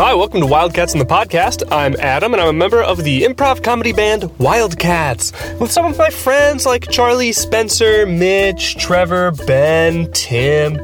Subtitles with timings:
[0.00, 1.62] Hi, welcome to Wildcats in the Podcast.
[1.70, 5.30] I'm Adam, and I'm a member of the improv comedy band Wildcats,
[5.60, 10.76] with some of my friends like Charlie, Spencer, Mitch, Trevor, Ben, Tim.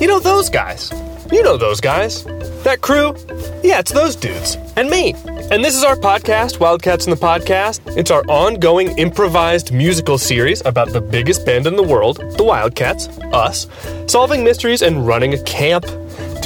[0.00, 0.90] You know those guys.
[1.30, 2.24] You know those guys.
[2.64, 3.14] That crew?
[3.62, 4.56] Yeah, it's those dudes.
[4.76, 5.12] And me.
[5.50, 7.94] And this is our podcast, Wildcats in the Podcast.
[7.94, 13.08] It's our ongoing improvised musical series about the biggest band in the world, the Wildcats,
[13.34, 13.66] us,
[14.06, 15.84] solving mysteries and running a camp.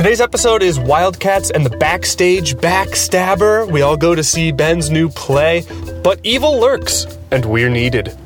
[0.00, 3.70] Today's episode is Wildcats and the Backstage Backstabber.
[3.70, 5.66] We all go to see Ben's new play,
[6.02, 8.16] but evil lurks, and we're needed.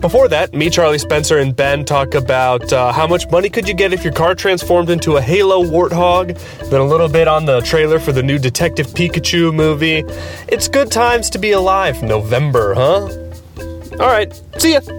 [0.00, 3.74] Before that, me, Charlie Spencer, and Ben talk about uh, how much money could you
[3.74, 6.38] get if your car transformed into a Halo Warthog,
[6.70, 10.04] then a little bit on the trailer for the new Detective Pikachu movie.
[10.46, 13.08] It's good times to be alive, November, huh?
[13.98, 14.78] All right, see ya.
[14.78, 14.92] Put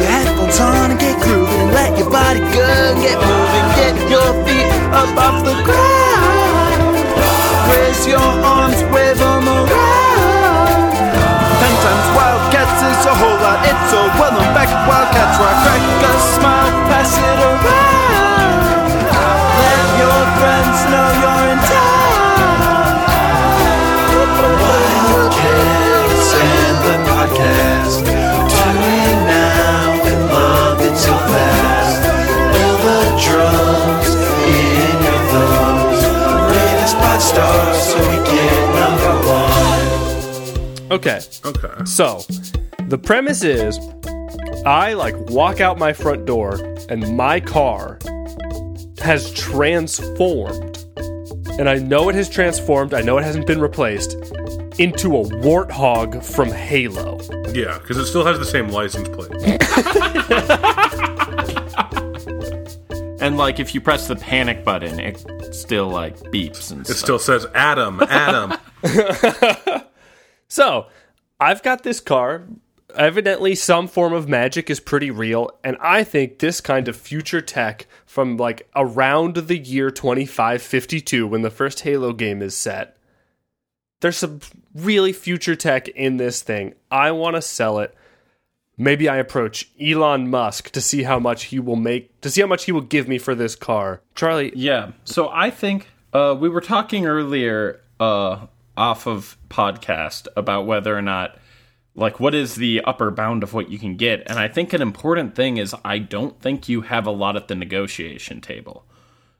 [0.00, 1.57] your headphones on and get let
[1.98, 3.68] your body go and get moving.
[3.74, 6.94] Get your feet up off the ground.
[7.74, 10.94] Raise your arms, wave them around.
[11.58, 13.58] Ten times Wildcats is a whole lot.
[13.66, 14.72] It's a well known fact.
[40.98, 41.84] Okay, Okay.
[41.84, 42.22] so
[42.88, 43.78] the premise is
[44.66, 46.54] I like walk out my front door
[46.88, 47.98] and my car
[49.00, 50.84] has transformed.
[51.58, 54.12] And I know it has transformed, I know it hasn't been replaced,
[54.78, 57.18] into a warthog from Halo.
[57.52, 59.32] Yeah, because it still has the same license plate.
[63.20, 65.18] And like if you press the panic button, it
[65.52, 66.96] still like beeps and It stuff.
[66.98, 68.54] still says Adam, Adam.
[70.48, 70.86] So,
[71.40, 72.44] I've got this car.
[72.94, 77.42] Evidently, some form of magic is pretty real, and I think this kind of future
[77.42, 82.96] tech from like around the year 2552 when the first Halo game is set.
[84.00, 84.40] There's some
[84.74, 86.74] really future tech in this thing.
[86.90, 87.94] I want to sell it.
[88.80, 92.46] Maybe I approach Elon Musk to see how much he will make, to see how
[92.46, 94.00] much he will give me for this car.
[94.14, 94.92] Charlie, Yeah.
[95.04, 98.46] So I think uh, we were talking earlier uh,
[98.78, 101.36] off of podcast about whether or not,
[101.94, 104.22] like, what is the upper bound of what you can get.
[104.26, 107.48] And I think an important thing is I don't think you have a lot at
[107.48, 108.86] the negotiation table.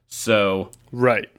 [0.07, 1.29] So right.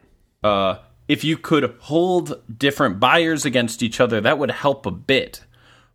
[0.42, 0.78] uh,
[1.08, 5.44] if you could hold different buyers against each other, that would help a bit.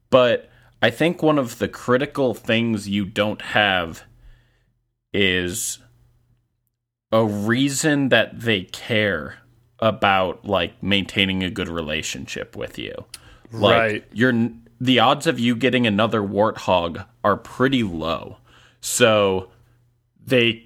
[0.10, 0.50] But
[0.82, 4.04] I think one of the critical things you don't have
[5.14, 5.80] is
[7.12, 9.38] a reason that they care
[9.86, 13.06] about like maintaining a good relationship with you.
[13.52, 14.04] Like Right.
[14.12, 14.50] you're
[14.82, 18.38] the odds of you getting another warthog are pretty low.
[18.82, 19.50] So
[20.26, 20.64] they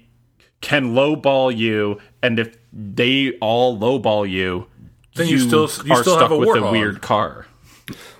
[0.62, 4.66] can lowball you and if they all lowball you,
[5.14, 7.46] Then you still- you are still stuck have a with a weird car.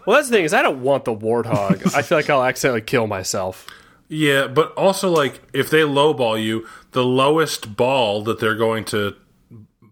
[0.06, 1.94] Well, that's the thing is I don't want the warthog.
[1.94, 3.66] I feel like I'll accidentally kill myself.
[4.08, 9.14] Yeah, but also like if they lowball you, the lowest ball that they're going to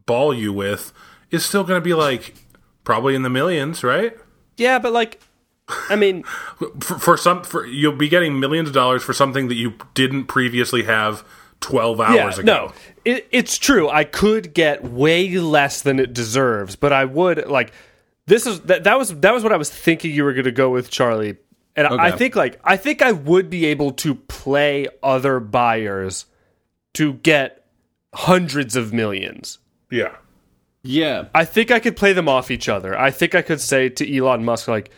[0.09, 0.93] ball you with
[1.31, 2.35] is still going to be like
[2.83, 4.17] probably in the millions, right?
[4.57, 5.21] Yeah, but like,
[5.89, 6.25] I mean,
[6.81, 10.25] For, for some, for you'll be getting millions of dollars for something that you didn't
[10.25, 11.23] previously have
[11.61, 12.53] twelve yeah, hours ago.
[12.53, 12.73] no,
[13.05, 13.89] it, it's true.
[13.89, 17.73] I could get way less than it deserves, but I would like.
[18.27, 20.53] This is that, that was that was what I was thinking you were going to
[20.53, 21.37] go with, Charlie.
[21.77, 22.19] And I Okay.
[22.19, 26.27] think like I think I would be able to play other buyers
[26.95, 27.65] to get
[28.15, 29.59] hundreds of millions.
[29.91, 30.17] Yeah,
[30.83, 31.27] Yeah.
[31.35, 32.99] I think I could play them off each other.
[32.99, 34.91] I think I could say to Elon Musk like,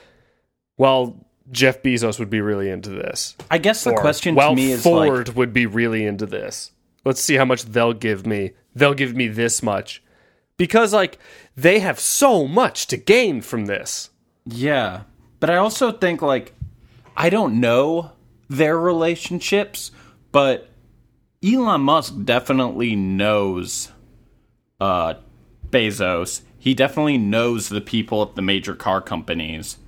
[0.76, 4.56] "Well, Jeff Bezos would be really into this." I guess the Or, question well, to
[4.56, 6.72] me is like Ford would be really into this.
[7.04, 8.52] Let's see how much they'll give me.
[8.74, 10.02] They'll give me this much.
[10.56, 11.18] Because like
[11.56, 14.10] they have so much to gain from this.
[14.44, 15.02] Yeah.
[15.38, 16.52] But I also think like
[17.16, 18.12] I don't know
[18.48, 19.90] their relationships,
[20.32, 20.68] but
[21.42, 23.90] Elon Musk definitely knows
[24.80, 25.14] uh
[25.70, 26.42] Bezos.
[26.58, 29.78] He definitely knows the people at the major car companies.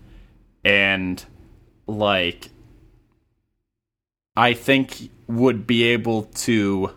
[0.65, 1.25] And
[1.87, 2.51] like
[4.37, 6.91] I think would be able to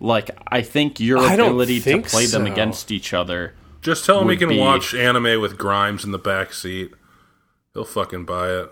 [0.00, 3.54] like I think your I don't ability to think play them against each other
[3.84, 6.92] just tell him he can be- watch anime with Grimes in the back seat.
[7.74, 8.70] He'll fucking buy it.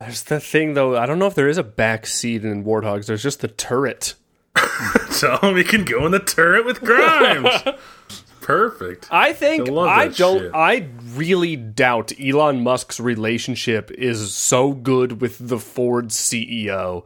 [0.00, 3.06] There's the thing though, I don't know if there is a back seat in Warthogs.
[3.06, 4.14] There's just the turret.
[4.54, 7.48] Tell him he can go in the turret with Grimes.
[8.40, 9.06] Perfect.
[9.10, 10.40] I think I I don't.
[10.40, 10.50] shit.
[10.52, 17.04] I really doubt Elon Musk's relationship is so good with the Ford CEO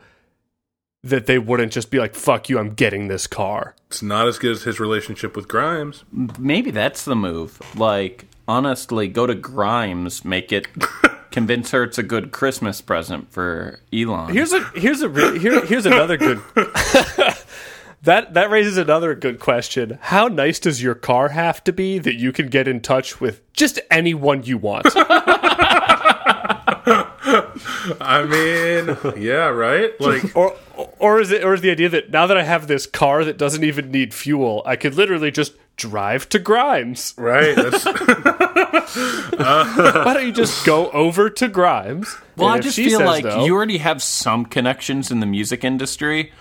[1.04, 4.38] that they wouldn't just be like, "Fuck you, I'm getting this car." It's not as
[4.38, 6.04] good as his relationship with Grimes.
[6.10, 7.60] Maybe that's the move.
[7.78, 10.66] Like, honestly, go to Grimes, make it,
[11.36, 14.32] convince her it's a good Christmas present for Elon.
[14.32, 16.40] Here's a here's a re- here, here's another good.
[18.04, 19.98] that that raises another good question.
[20.00, 23.42] How nice does your car have to be that you can get in touch with
[23.52, 24.86] just anyone you want?
[28.00, 29.92] I mean, yeah, right?
[30.00, 30.56] Like, or
[30.98, 33.36] or is it or is the idea that now that I have this car that
[33.36, 37.14] doesn't even need fuel, I could literally just drive to Grimes?
[37.16, 37.54] right?
[37.54, 37.84] That's,
[39.36, 42.16] Why don't you just go over to Grimes?
[42.36, 46.32] well, I just feel like no- you already have some connections in the music industry.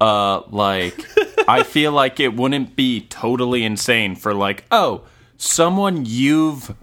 [0.00, 0.98] Uh, like,
[1.48, 5.02] I feel like it wouldn't be totally insane for like, oh,
[5.36, 6.74] someone you've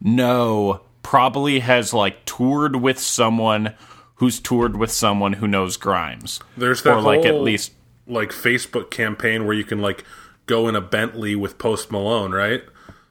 [0.00, 3.74] know probably has like toured with someone
[4.16, 6.40] who's toured with someone who knows Grimes.
[6.56, 7.72] there's that or like at least
[8.06, 10.04] like Facebook campaign where you can like
[10.46, 12.62] go in a Bentley with Post Malone, right?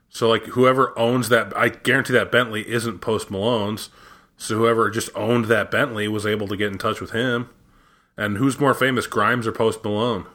[0.09, 3.89] So like whoever owns that, I guarantee that Bentley isn't Post Malone's.
[4.38, 7.50] So whoever just owned that Bentley was able to get in touch with him.
[8.18, 10.25] And who's more famous, Grimes or Post Malone?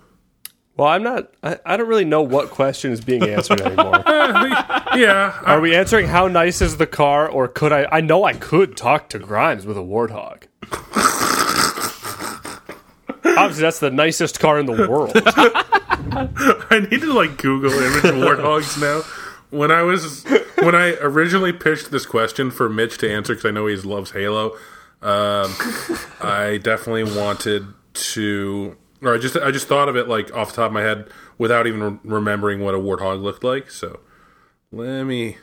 [0.76, 1.32] Well, I'm not.
[1.42, 4.02] I, I don't really know what question is being answered anymore.
[4.18, 7.86] Eh, yeah, Are we answering how nice is the car, or could I?
[7.90, 10.44] I know I could talk to Grimes with a Warthog.
[13.24, 15.12] Obviously, that's the nicest car in the world.
[16.70, 19.02] I need to like Google image warthogs now.
[19.50, 20.24] When I was
[20.58, 24.10] when I originally pitched this question for Mitch to answer because I know he loves
[24.10, 24.52] Halo,
[25.00, 25.54] um,
[26.20, 30.56] I definitely wanted to, or I just I just thought of it like off the
[30.56, 31.08] top of my head
[31.38, 33.70] without even re- remembering what a warthog looked like.
[33.70, 34.00] So
[34.70, 35.38] let me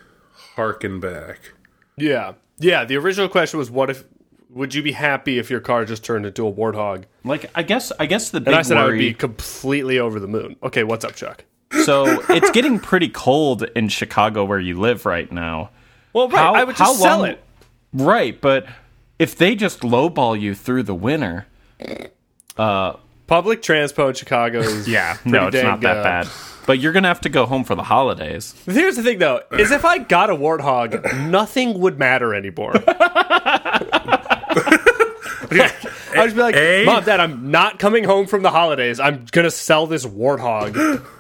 [0.56, 1.54] harken back.
[1.98, 2.86] yeah, yeah.
[2.86, 4.04] The original question was, "What if?
[4.56, 7.92] Would you be happy if your car just turned into a Warthog?" like I guess
[8.00, 10.56] I guess the big And I said I would be completely over the moon.
[10.64, 11.46] Okay, what's up, Chuck?
[11.84, 15.70] so it's getting pretty cold in Chicago where you live right now.
[16.14, 17.44] Well, right, I would just sell it.
[17.94, 18.66] Right, but
[19.20, 21.46] if they just lowball you through the winter,
[22.58, 22.94] uh,
[23.28, 26.28] Public transpo in Chicago is yeah, no, it's not that bad.
[26.68, 28.54] But you're gonna have to go home for the holidays.
[28.66, 32.74] Here's the thing, though: is if I got a warthog, nothing would matter anymore.
[36.14, 39.00] I'd just be like, A- "Mom, Dad, I'm not coming home from the holidays.
[39.00, 40.76] I'm gonna sell this warthog."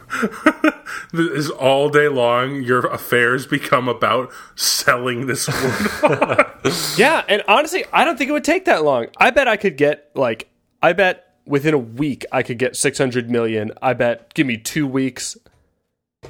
[1.13, 6.97] Is all day long your affairs become about selling this warthog?
[6.97, 9.07] yeah, and honestly, I don't think it would take that long.
[9.17, 10.47] I bet I could get like,
[10.81, 13.71] I bet within a week I could get 600 million.
[13.81, 15.37] I bet give me two weeks,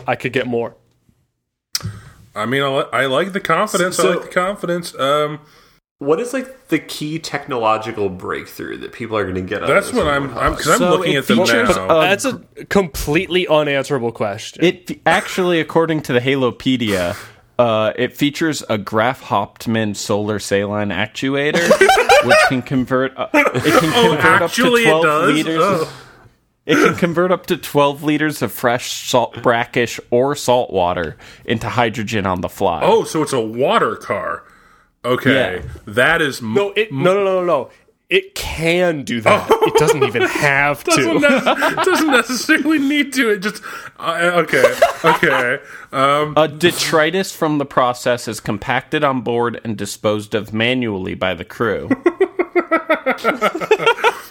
[0.07, 0.75] I could get more.
[2.33, 3.99] I mean, I, li- I like the confidence.
[3.99, 4.97] I like the confidence.
[4.97, 5.39] Um,
[5.99, 9.63] What is like the key technological breakthrough that people are going to get?
[9.63, 10.29] out that's this what I'm.
[10.29, 10.37] Warthog?
[10.41, 11.85] I'm because I'm So looking at them features now.
[11.99, 14.65] a- That's a completely unanswerable question.
[14.65, 17.15] It actually, according to the Halopedia,
[17.57, 21.63] uh, it features a Graf Hauptmann solar saline actuator,
[22.27, 23.17] which can convert.
[23.17, 25.33] Uh, it can convert up to Oh, actually, it twelve does.
[25.33, 25.57] liters.
[25.61, 26.01] Oh.
[26.65, 31.15] It can convert up to 12 liters of fresh salt, brackish, or salt water
[31.45, 32.81] into hydrogen on the fly.
[32.83, 34.44] Oh, so it's a water car.
[35.05, 35.61] Okay, Yeah.
[35.87, 37.69] that is m- No, it, no, no, no, no, no.
[38.07, 39.47] It can do that.
[39.49, 41.19] it doesn't even have doesn't, to.
[41.19, 43.31] ne- doesn't necessarily need to.
[43.31, 43.63] It just
[43.99, 44.63] uh, okay,
[45.03, 45.57] okay.
[45.91, 51.33] Um, A detritus from the process is compacted on board and disposed of manually by
[51.33, 51.89] the crew.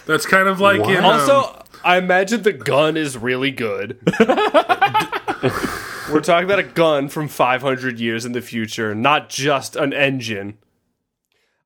[0.05, 3.99] that's kind of like in um, Also, I imagine the gun is really good.
[6.11, 10.57] We're talking about a gun from 500 years in the future, not just an engine.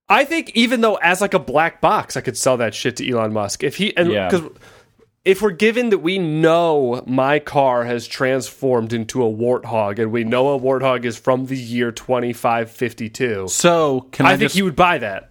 [0.10, 3.08] I think even though as like a black box, I could sell that shit to
[3.10, 4.28] Elon Musk if he and Yeah.
[4.30, 4.50] because
[5.26, 10.24] if we're given that we know my car has transformed into a warthog and we
[10.24, 14.62] know a warthog is from the year 2552, So, can I, I think just he
[14.62, 15.30] would buy that.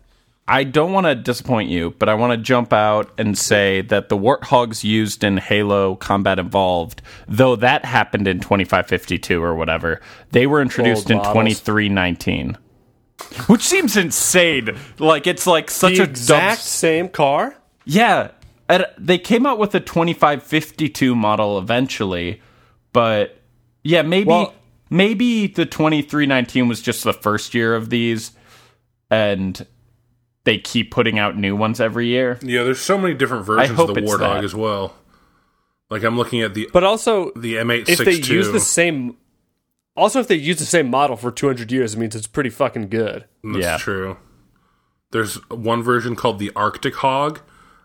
[0.50, 4.08] I don't want to disappoint you, but I want to jump out and say that
[4.08, 10.47] the warthogs used in Halo Combat Evolved, though that happened in 2552 or whatever, they
[10.47, 11.35] were introduced Old in models.
[11.35, 12.56] 2319.
[13.47, 14.77] Which seems insane.
[14.99, 17.57] Like it's like such The a exact dumb same car.
[17.85, 18.31] Yeah,
[18.69, 22.41] and they came out with a 2552 model eventually,
[22.93, 23.41] but
[23.83, 24.55] yeah, maybe Well-
[24.91, 28.33] maybe the 2319 was just the first year of these
[29.11, 29.67] and
[30.45, 32.39] they keep putting out new ones every year.
[32.43, 32.63] yeah.
[32.63, 34.45] There's so many different versions of the it's Warthog that.
[34.45, 34.95] as well.
[35.91, 37.89] Like I'm looking at the But also, the M862.
[37.89, 39.17] if they use the same,
[39.99, 42.88] also if they use the same model for 200 years, it means it's pretty fucking
[42.88, 43.25] good.
[43.45, 43.76] That's Yeah.
[43.78, 44.17] true.
[45.11, 47.40] There's one version called the Arctic Hog,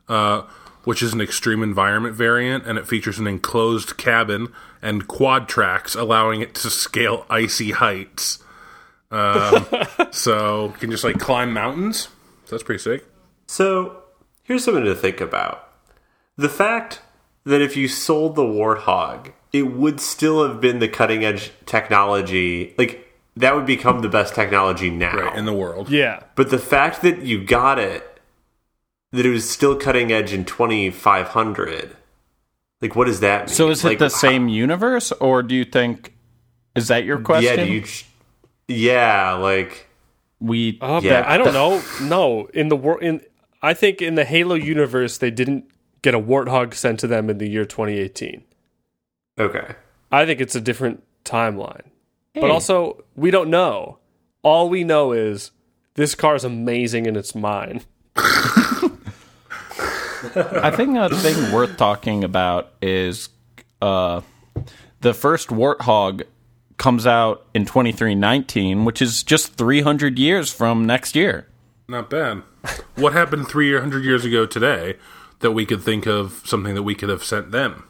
[0.09, 0.43] uh,
[0.83, 4.49] which is an extreme environment variant, and it features an enclosed cabin
[4.81, 8.39] and quad tracks, allowing it to scale icy heights.
[9.09, 9.65] Um,
[10.11, 12.09] so you can just like climb mountains.
[12.45, 13.05] So that's pretty sick.
[13.47, 14.03] So
[14.43, 15.69] here's something to think about:
[16.35, 17.01] the fact
[17.45, 22.73] that if you sold the Warthog, it would still have been the cutting edge technology.
[22.77, 23.07] Like
[23.37, 25.15] that would become the best technology now.
[25.15, 25.89] Right in the world.
[25.89, 26.23] Yeah.
[26.35, 28.19] But the fact that you got it,
[29.11, 31.95] that it was still cutting edge in 2500,
[32.81, 33.55] like what does that mean?
[33.55, 36.13] So is it Like, the how- same universe, or do you think
[36.75, 37.59] is that your question?
[37.59, 37.83] Yeah, do you,
[38.67, 39.87] yeah, like
[40.39, 41.23] we Oh, Yeah.
[41.27, 41.81] I don't know.
[42.01, 43.21] No, in the world, in
[43.61, 45.65] I think in the Halo universe, they didn't
[46.01, 48.43] get a warthog sent to them in the year 2018.
[49.39, 49.75] Okay.
[50.11, 51.83] I think it's a different timeline.
[52.33, 53.99] But also, we don't know.
[54.41, 55.51] All we know is
[55.93, 57.81] this car is amazing and it's mine.
[60.35, 63.29] I think a thing worth talking about is
[63.81, 64.21] uh,
[65.01, 66.23] the first Warthog
[66.77, 71.47] comes out in 2319, which is just 300 years from next year.
[71.87, 72.41] Not bad.
[72.95, 74.95] what happened 300 years ago today
[75.39, 77.87] that we could think of something that we could have sent them?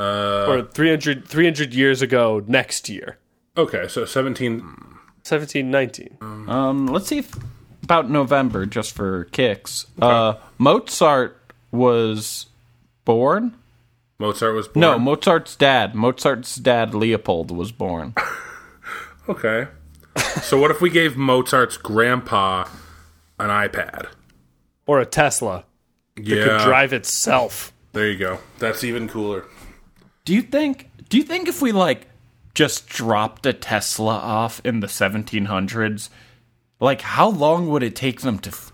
[0.00, 3.18] Or 300, 300 years ago next year.
[3.56, 4.60] Okay, so 17.
[4.60, 6.16] 1719.
[6.48, 7.32] Um, let's see if
[7.82, 9.86] about November, just for kicks.
[10.00, 11.36] Uh, Mozart
[11.70, 12.46] was
[13.04, 13.54] born.
[14.18, 14.80] Mozart was born.
[14.80, 15.94] No, Mozart's dad.
[15.94, 18.14] Mozart's dad, Leopold, was born.
[19.28, 19.68] Okay.
[20.42, 22.64] so what if we gave Mozart's grandpa
[23.38, 24.06] an iPad?
[24.86, 25.64] Or a Tesla
[26.16, 26.44] that Yeah.
[26.44, 27.72] could drive itself.
[27.92, 28.38] There you go.
[28.58, 29.44] That's even cooler.
[30.30, 30.88] Do you think?
[31.08, 32.06] Do you think if we like
[32.54, 36.08] just dropped a Tesla off in the 1700s,
[36.78, 38.70] like how long would it take them to f-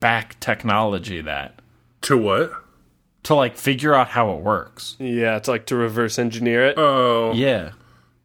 [0.00, 1.60] back technology that
[2.02, 2.52] To what?
[3.22, 4.96] to like figure out how it works?
[4.98, 6.74] Yeah, it's like to reverse engineer it.
[6.76, 7.70] Oh, Yeah.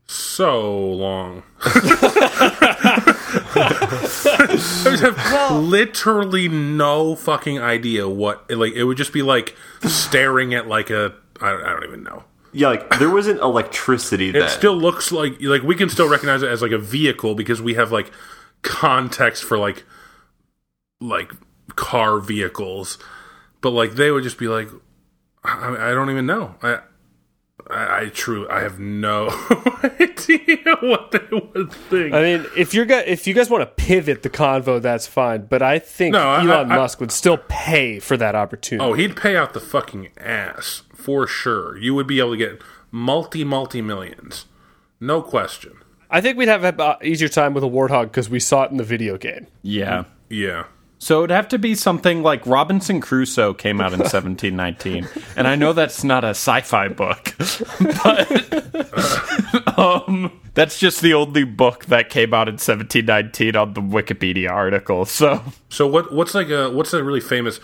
[0.06, 1.44] so long.
[3.56, 8.52] I would have literally no fucking idea what.
[8.52, 9.56] Like, it would just be like
[9.86, 11.14] staring at like a.
[11.40, 12.24] I don't, I don't even know.
[12.54, 14.50] Yeah, like there wasn't electricity It then.
[14.50, 17.74] still looks like like we can still recognize it as like a vehicle because we
[17.76, 18.12] have like
[18.62, 19.84] context for like
[21.00, 21.32] like
[21.76, 22.98] car vehicles,
[23.62, 24.68] but like they would just be like,
[25.44, 26.56] I, I don't even know.
[26.64, 26.80] I
[27.70, 29.28] I, I true I have no
[30.00, 32.14] idea what they would think.
[32.14, 35.46] I mean, if you're go- if you guys want to pivot the convo, that's fine.
[35.48, 38.90] But I think No, Elon I- I- Musk would still pay for that opportunity.
[38.90, 41.78] oh, he'd pay out the fucking ass for sure.
[41.78, 42.62] You would be able to get
[42.92, 44.44] multi multi millions,
[45.00, 45.72] no question.
[46.10, 48.78] I think we'd have an easier time with a warthog because we saw it in
[48.78, 49.48] the video game.
[49.62, 50.04] Yeah.
[50.28, 50.66] Yeah.
[51.00, 55.08] So it'd have to be something like Robinson Crusoe came out in 1719.
[55.38, 57.36] And I know that's not a sci-fi book,
[58.04, 64.50] but um, that's just the only book that came out in 1719 on the Wikipedia
[64.50, 65.06] article.
[65.06, 66.12] So So what?
[66.14, 67.62] What's like a what's a really famous?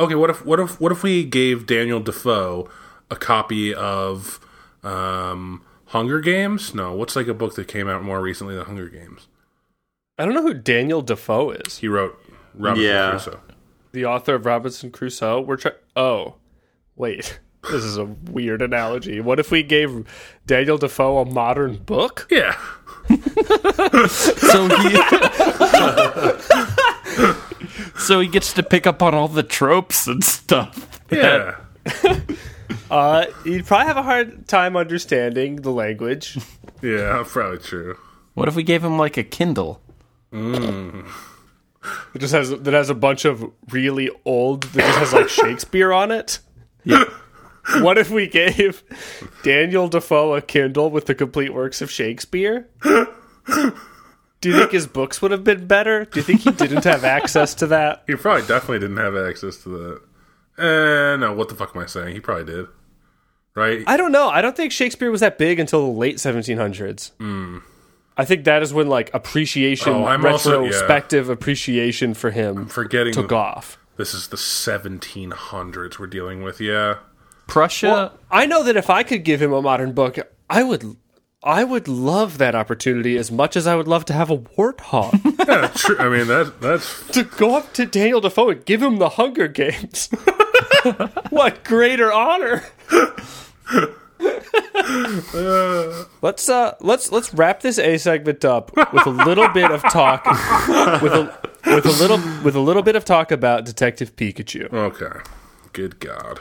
[0.00, 2.68] Okay, what if what if what if we gave Daniel Defoe
[3.10, 4.38] a copy of
[4.84, 6.74] um, Hunger Games?
[6.74, 9.26] No, what's like a book that came out more recently than Hunger Games?
[10.16, 11.78] I don't know who Daniel Defoe is.
[11.78, 12.18] He wrote
[12.54, 13.10] Robinson Yeah.
[13.10, 13.40] Crusoe.
[13.92, 15.40] The author of Robinson Crusoe.
[15.40, 15.76] We're trying.
[15.96, 16.34] Oh,
[16.96, 17.40] wait.
[17.72, 19.20] This is a weird analogy.
[19.20, 20.06] What if we gave
[20.46, 22.28] Daniel Defoe a modern book?
[22.30, 22.52] Yeah,
[24.08, 24.94] so he
[27.98, 31.00] So he gets to pick up on all the tropes and stuff.
[31.10, 31.56] yeah.
[32.90, 36.38] Uh, he'd probably have a hard time understanding the language.
[36.80, 37.98] Yeah, probably true.
[38.32, 39.80] What if we gave him like a Kindle?
[40.32, 41.04] It
[42.18, 46.10] just has that has a bunch of really old that just has like Shakespeare on
[46.10, 46.38] it.
[46.84, 47.04] Yeah.
[47.80, 48.82] What if we gave
[49.42, 52.66] Daniel Defoe a Kindle with the complete works of Shakespeare?
[54.40, 56.04] Do you think his books would have been better?
[56.04, 58.04] Do you think he didn't have access to that?
[58.06, 60.00] He probably definitely didn't have access to that.
[60.58, 62.14] Eh, no, what the fuck am I saying?
[62.14, 62.66] He probably did.
[63.54, 63.82] Right?
[63.88, 64.28] I don't know.
[64.28, 67.10] I don't think Shakespeare was that big until the late 1700s.
[68.16, 69.92] I think that is when like appreciation.
[69.92, 70.66] Oh, I'm also- yeah.
[70.66, 73.78] retrospective appreciation for him Forgetting took off.
[73.96, 76.60] this is the 1700s we're dealing with.
[76.60, 76.96] Yeah.
[77.46, 80.18] Prussia I know that if I could give him a modern book,
[80.50, 80.96] I would
[81.42, 85.24] I would love that opportunity as much as I would love to have a warthog.
[85.48, 85.96] Yeah, true.
[85.98, 89.48] I mean that that's to go up to Daniel Defoe and give him the Hunger
[89.48, 90.08] Games.
[91.30, 92.64] what greater honor?
[96.20, 100.26] Let's uh let's let's wrap this A segment up with a little bit of talk
[101.00, 104.70] with a with a little with a little bit of talk about Detective Pikachu.
[104.70, 105.20] Okay.
[105.72, 106.40] Good God.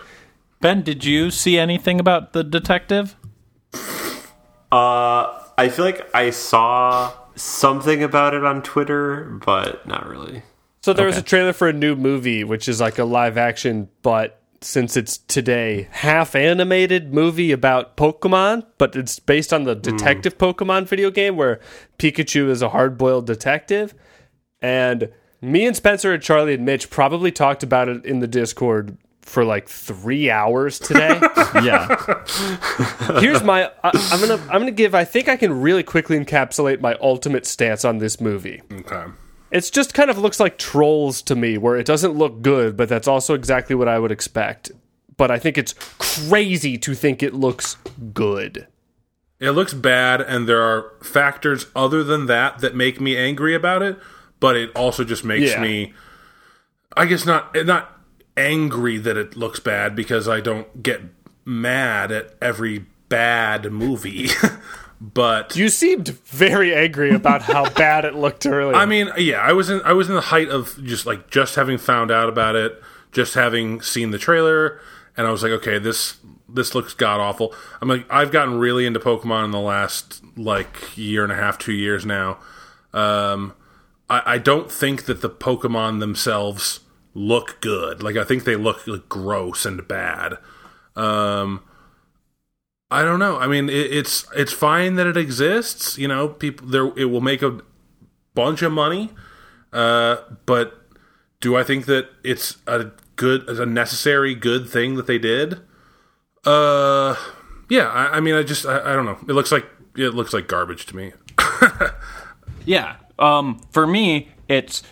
[0.60, 3.16] Ben, did you see anything about the detective?
[4.72, 10.44] Uh, I feel like I saw something about it on Twitter, but not really.
[10.82, 13.90] So there was a trailer for a new movie, which is like a live action,
[14.02, 20.38] but since it's today, half animated movie about Pokemon, but it's based on the detective
[20.38, 21.60] Pokemon video game where
[22.00, 23.94] Pikachu is a hard boiled detective.
[24.62, 28.98] And me and Spencer and Charlie and Mitch probably talked about it in the Discord
[29.28, 31.20] for like three hours today.
[31.64, 31.88] Yeah.
[33.20, 36.82] Here's my I, I'm gonna I'm gonna give I think I can really quickly encapsulate
[36.82, 38.62] my ultimate stance on this movie.
[38.72, 39.06] Okay.
[39.50, 42.90] It's just kind of looks like trolls to me, where it doesn't look good, but
[42.90, 44.72] that's also exactly what I would expect.
[45.16, 47.78] But I think it's crazy to think it looks
[48.14, 48.68] good.
[49.40, 53.82] It looks bad, and there are factors other than that that make me angry about
[53.82, 53.98] it.
[54.40, 55.62] But it also just makes Yeah.
[55.62, 55.94] me,
[56.96, 57.97] I guess, not not
[58.38, 61.01] angry that it looks bad because I don't get
[61.44, 64.29] mad at every bad movie.
[65.01, 68.75] but You seemed very angry about how bad it looked earlier.
[68.75, 71.56] I mean, yeah, I was in I was in the height of just like just
[71.56, 74.79] having found out about it, just having seen the trailer,
[75.15, 76.17] and I was like, okay, this
[76.50, 77.53] this looks god awful.
[77.82, 81.58] I'm like, I've gotten really into Pokemon in the last like year and a half,
[81.58, 82.38] two years now.
[82.94, 83.53] Um,
[84.10, 86.79] I, I don't think that the Pokemon themselves
[87.18, 88.04] look good.
[88.04, 90.38] Like, I think they look like, gross and bad.
[90.96, 91.64] Um,
[92.90, 93.38] I don't know.
[93.38, 95.98] I mean, it, it's it's fine that it exists.
[95.98, 97.60] You know, people there it will make a
[98.34, 99.10] bunch of money.
[99.74, 100.82] Uh, but
[101.42, 105.60] do I think that it's a good, a necessary good thing that they did?
[106.46, 107.16] Uh,
[107.70, 107.90] yeah.
[107.90, 109.18] I, I mean, I just I, I don't know.
[109.28, 109.65] It looks like
[109.98, 111.13] it looks like garbage to me.
[112.68, 112.98] Yeah.
[113.18, 114.84] Um, for me, it's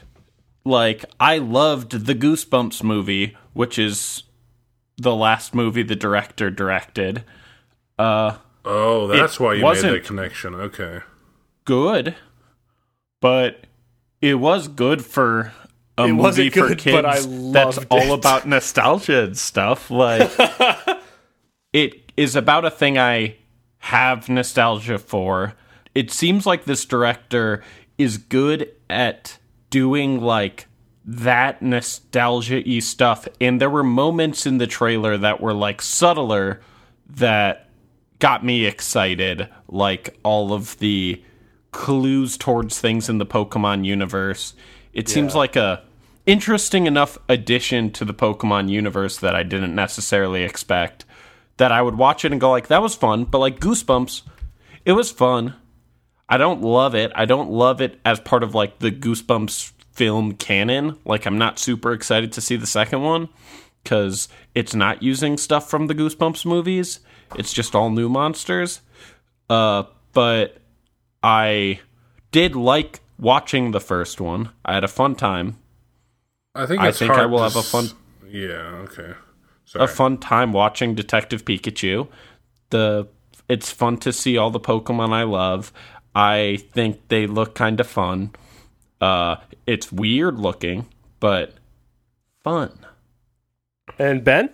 [0.65, 4.23] like I loved the Goosebumps movie, which is
[4.97, 7.23] the last movie the director directed.
[7.97, 10.55] Uh, Oh, that's why you made that connection.
[10.55, 11.01] Okay.
[11.65, 12.15] good,
[13.21, 13.67] but
[14.21, 15.53] it was good for
[15.99, 17.27] a It movie wasn't for good, kids but I that's
[17.77, 19.91] loved all about nostalgia and stuff.
[19.91, 20.31] Like
[21.73, 23.35] it is about a thing I
[23.77, 25.53] have nostalgia for.
[25.93, 27.63] It seems like this director
[27.99, 29.37] is good at
[29.75, 30.67] doing like
[31.03, 33.27] that nostalgia y stuff.
[33.41, 36.61] And there were moments in the trailer that were like subtler
[37.09, 37.69] that
[38.19, 41.21] got me excited, like all of the
[41.71, 44.53] clues towards things in the Pokemon universe.
[44.93, 45.83] It seems like a
[46.25, 51.03] interesting enough addition to the Pokemon universe that I didn't necessarily expect.
[51.57, 54.21] That I would watch it and go like that was fun, but like Goosebumps,
[54.85, 55.55] it was fun.
[56.27, 57.11] I don't love it.
[57.15, 60.97] I don't love it as part of like the Goosebumps film canon.
[61.05, 63.29] Like I'm not super excited to see the second one
[63.85, 66.99] cuz it's not using stuff from the Goosebumps movies.
[67.35, 68.81] It's just all new monsters.
[69.49, 69.83] Uh
[70.13, 70.57] but
[71.21, 71.79] I
[72.31, 74.49] did like watching the first one.
[74.63, 75.57] I had a fun time.
[76.55, 77.91] I think I think I will have a fun-
[78.27, 78.83] Yeah.
[78.85, 79.13] Okay.
[79.65, 79.85] Sorry.
[79.85, 82.07] a fun time watching Detective Pikachu.
[82.69, 83.07] The
[83.47, 85.71] it's fun to see all the Pokemon I love.
[86.15, 88.31] I think they look kind of fun.
[89.01, 89.35] Uh,
[89.67, 90.85] it's weird looking,
[91.19, 91.53] but
[92.43, 92.71] fun.
[93.99, 94.49] and Ben?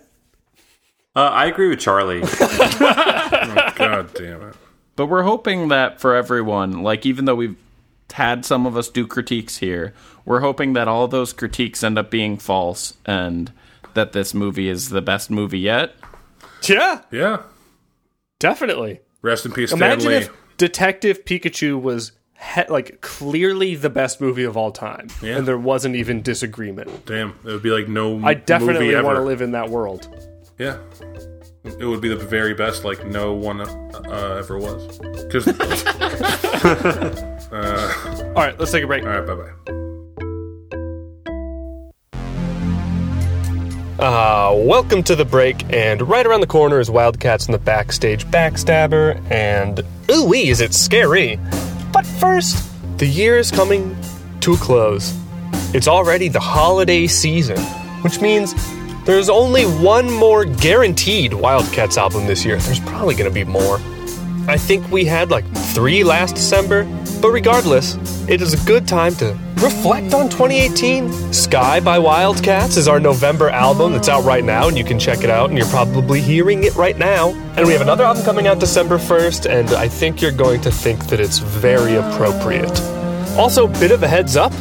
[1.14, 2.20] Uh, I agree with Charlie.
[2.80, 4.54] God damn it.
[4.96, 7.56] But we're hoping that for everyone, like even though we've
[8.12, 9.94] had some of us do critiques here,
[10.24, 13.52] we're hoping that all those critiques end up being false and
[13.94, 15.94] that this movie is the best movie yet.
[16.62, 17.42] Yeah, Yeah.
[18.38, 19.00] definitely.
[19.22, 20.16] Rest in peace, Stan Imagine Lee.
[20.16, 20.30] if
[20.62, 22.12] Detective Pikachu was
[22.54, 25.38] he- like clearly the best movie of all time, Yeah.
[25.38, 27.04] and there wasn't even disagreement.
[27.04, 30.06] Damn, it would be like no I definitely want to live in that world.
[30.60, 30.76] Yeah.
[31.64, 34.98] It would be the very best, like no one uh, ever was.
[34.98, 35.54] Because, all
[38.36, 39.02] All right, let's take a break.
[39.02, 39.50] All right, bye bye.
[44.02, 48.26] Uh, welcome to the break, and right around the corner is Wildcats in the backstage
[48.26, 51.38] backstabber, and ooh wee, is it scary!
[51.92, 53.96] But first, the year is coming
[54.40, 55.16] to a close.
[55.72, 57.60] It's already the holiday season,
[58.02, 58.54] which means
[59.04, 62.56] there's only one more guaranteed Wildcats album this year.
[62.56, 63.76] There's probably gonna be more.
[64.48, 66.82] I think we had like three last December,
[67.22, 67.94] But regardless,
[68.28, 71.32] it is a good time to reflect on 2018.
[71.32, 75.22] Sky by Wildcats is our November album that's out right now, and you can check
[75.22, 77.28] it out, and you're probably hearing it right now.
[77.56, 80.72] And we have another album coming out December 1st, and I think you're going to
[80.72, 82.80] think that it's very appropriate.
[83.38, 84.52] Also, bit of a heads up.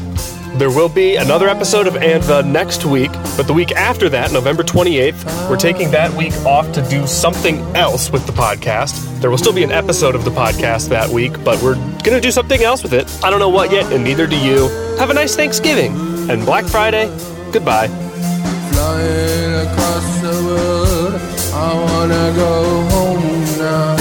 [0.58, 4.64] There will be another episode of And next week, but the week after that, November
[4.64, 9.22] 28th, we're taking that week off to do something else with the podcast.
[9.22, 12.22] There will still be an episode of the podcast that week, but we're going to
[12.22, 13.08] do something else with it.
[13.24, 14.68] I don't know what yet, and neither do you.
[15.00, 15.94] Have a nice Thanksgiving
[16.30, 17.08] and Black Friday.
[17.52, 17.88] Goodbye.
[17.88, 21.22] Flying across the world,
[21.54, 23.22] I wanna go home
[23.58, 23.98] now.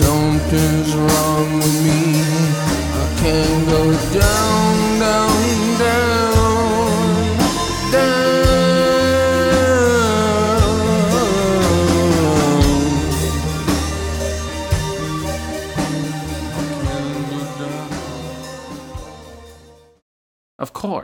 [0.00, 1.81] Something's wrong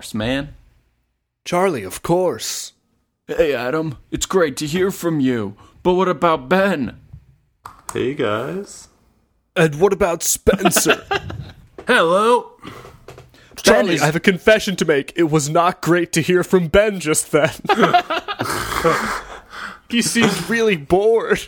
[0.08, 0.54] Of man.
[1.44, 2.72] Charlie, of course.
[3.26, 3.98] Hey, Adam.
[4.10, 5.54] It's great to hear from you.
[5.82, 6.98] But what about Ben?
[7.92, 8.88] Hey guys.
[9.54, 11.04] And what about Spencer?
[11.86, 12.52] Hello.
[13.56, 15.12] Charlie, is- I have a confession to make.
[15.16, 17.50] It was not great to hear from Ben just then.
[19.90, 21.40] he seemed really bored.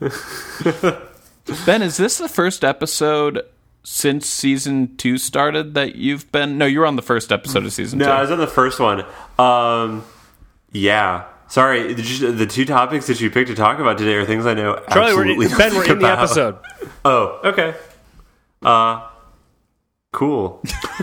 [1.66, 3.42] Ben, is this the first episode
[3.84, 6.58] since season two started that you've been?
[6.58, 8.10] No, you were on the first episode of season No, two.
[8.10, 9.04] I was on the first one.
[9.38, 10.04] Um,
[10.70, 11.24] yeah.
[11.48, 14.54] Sorry, the, the two topics that you picked to talk about today are things I
[14.54, 16.58] know Charlie, absolutely we're, Ben, we're nothing in the episode.
[17.04, 17.74] Oh, okay.
[18.62, 19.08] Uh,
[20.12, 20.62] cool.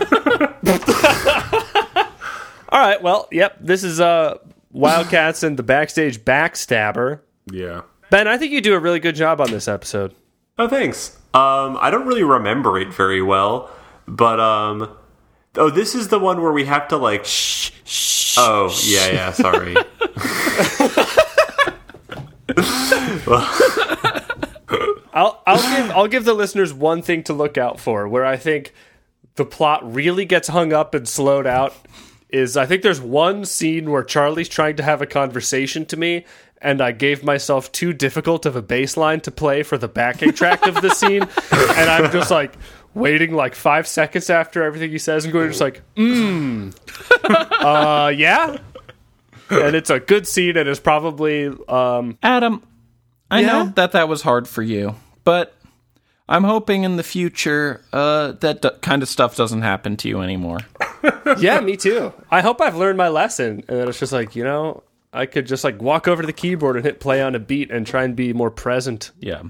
[2.70, 4.38] All right, well, yep, this is uh,
[4.72, 7.20] Wildcats and the Backstage Backstabber.
[7.50, 7.82] Yeah.
[8.10, 10.14] Ben, I think you do a really good job on this episode.
[10.58, 11.18] Oh, thanks.
[11.32, 13.70] Um, I don't really remember it very well,
[14.06, 14.96] but um,
[15.56, 17.24] oh, this is the one where we have to like.
[17.24, 17.70] Shh.
[17.84, 19.32] shh oh, yeah, yeah.
[19.32, 19.76] Sorry.
[25.12, 28.36] I'll I'll give I'll give the listeners one thing to look out for where I
[28.36, 28.72] think
[29.36, 31.74] the plot really gets hung up and slowed out
[32.28, 36.24] is I think there's one scene where Charlie's trying to have a conversation to me
[36.62, 40.32] and I gave myself too difficult of a bass line to play for the backing
[40.32, 42.54] track of the scene and I'm just like
[42.94, 46.74] waiting like 5 seconds after everything he says and going just like mm
[47.24, 48.56] uh yeah
[49.50, 52.62] and it's a good scene and it's probably um Adam,
[53.30, 53.46] I Yeah?
[53.46, 54.94] know that that was hard for you,
[55.24, 55.54] but
[56.28, 60.20] I'm hoping in the future uh, that d- kind of stuff doesn't happen to you
[60.20, 60.58] anymore.
[61.38, 62.12] Yeah, me too.
[62.30, 63.64] I hope I've learned my lesson.
[63.68, 66.76] And it's just like, you know, I could just like walk over to the keyboard
[66.76, 69.10] and hit play on a beat and try and be more present.
[69.18, 69.42] Yeah.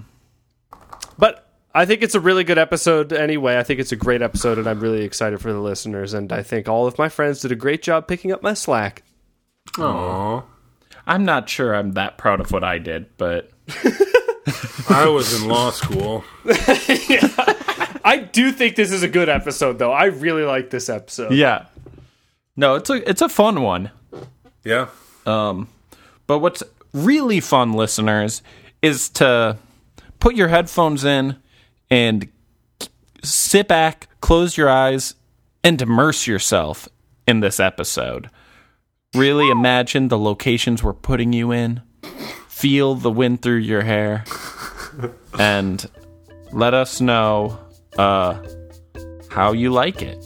[1.19, 3.59] But I think it's a really good episode anyway.
[3.59, 6.15] I think it's a great episode and I'm really excited for the listeners.
[6.15, 9.03] And I think all of my friends did a great job picking up my slack.
[9.79, 10.43] Aw.
[11.07, 13.51] I'm not sure I'm that proud of what I did, but
[14.89, 16.25] I was in law school.
[16.45, 17.29] yeah.
[18.05, 19.93] I do think this is a good episode though.
[19.93, 21.33] I really like this episode.
[21.33, 21.67] yeah.
[22.57, 23.91] No, it's a it's a fun one.
[24.65, 24.89] Yeah.
[25.27, 25.69] Um,
[26.27, 28.43] but what's really fun, listeners,
[28.83, 29.59] is to
[30.19, 31.37] put your headphones in
[31.91, 32.29] and
[33.23, 35.15] sit back, close your eyes,
[35.63, 36.89] and immerse yourself
[37.27, 38.31] in this episode.
[39.15, 41.83] Really imagine the locations we're putting you in.
[42.49, 44.25] Feel the wind through your hair.
[45.39, 45.89] And
[46.53, 47.59] let us know
[47.99, 48.43] uh,
[49.31, 50.25] how you like it.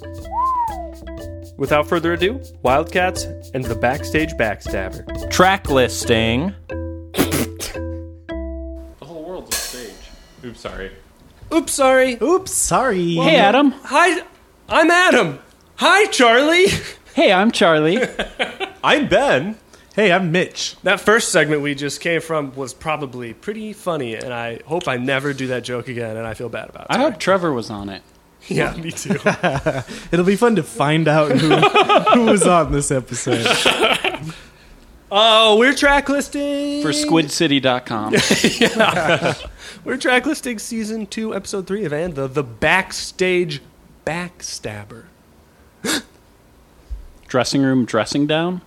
[1.57, 5.31] Without further ado, Wildcats and the Backstage Backstabber.
[5.31, 6.53] Track listing.
[6.67, 8.27] the
[9.03, 9.93] whole world's a stage.
[10.45, 10.91] Oops, sorry.
[11.53, 12.19] Oops, sorry.
[12.21, 13.15] Oops, sorry.
[13.15, 13.71] Hey, Adam.
[13.71, 14.25] Hi,
[14.69, 15.39] I'm Adam.
[15.77, 16.67] Hi, Charlie.
[17.15, 18.01] Hey, I'm Charlie.
[18.83, 19.57] I'm Ben.
[19.95, 20.75] Hey, I'm Mitch.
[20.83, 24.97] That first segment we just came from was probably pretty funny, and I hope I
[24.97, 26.87] never do that joke again, and I feel bad about it.
[26.91, 28.03] I hope Trevor was on it.
[28.49, 29.15] Yeah, me too.
[30.13, 31.49] It'll be fun to find out who,
[32.15, 33.47] who was on this episode.
[35.11, 38.15] oh, we're track listing For squidcity.com.
[39.85, 43.61] We're track listing season two, episode three of And the the backstage
[44.07, 45.05] backstabber.
[47.29, 48.61] Dressing room dressing down.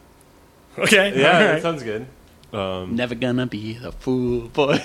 [0.77, 2.05] Okay, Yeah, all that sounds good.
[2.53, 4.77] Um, Never gonna be the fool boy.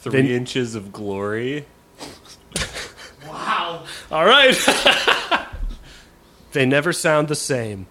[0.00, 1.64] Three Then- inches of glory.
[4.10, 4.56] All right.
[6.52, 7.86] they never sound the same.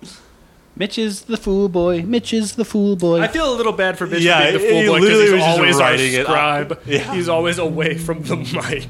[0.75, 2.01] Mitch is the fool boy.
[2.01, 3.21] Mitch is the fool boy.
[3.21, 5.31] I feel a little bad for Mitch Yeah, being the he fool boy because he's
[5.31, 6.81] just always our writing it scribe.
[6.85, 7.13] Yeah.
[7.13, 8.87] He's always away from the mic.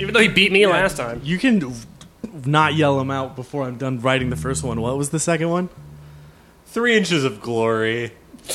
[0.00, 1.20] Even though he beat me last time.
[1.22, 1.72] You can
[2.44, 4.80] not yell him out before I'm done writing the first one.
[4.80, 5.68] What was the second one?
[6.66, 8.12] Three inches of glory.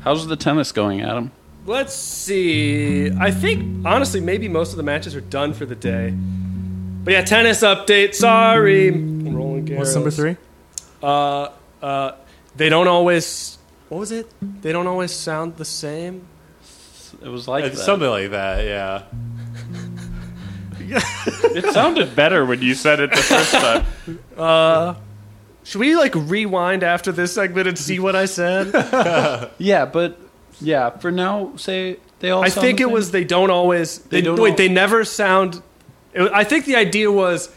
[0.00, 1.30] How's the tennis going, Adam?
[1.66, 3.10] Let's see.
[3.18, 6.10] I think honestly, maybe most of the matches are done for the day.
[7.04, 8.14] But yeah, tennis update.
[8.14, 9.74] Sorry, I'm rolling.
[9.76, 10.36] What's number three?
[11.02, 11.48] Uh,
[11.82, 12.12] uh,
[12.56, 13.58] they don't always.
[13.88, 14.30] What was it?
[14.62, 16.26] They don't always sound the same.
[17.22, 17.84] It was like It's that.
[17.84, 19.02] something like that, yeah.
[21.56, 23.86] It sounded better when you said it the first time.
[24.36, 24.94] Uh,
[25.62, 28.72] Should we like rewind after this segment and see what I said?
[29.58, 30.18] yeah, but
[30.60, 32.42] yeah, for now, say they all.
[32.44, 32.92] I sound think the it same?
[32.94, 33.98] was they don't always.
[33.98, 34.50] They, don't wait.
[34.50, 35.62] al- They never sound.
[36.12, 37.50] It, I think the idea was,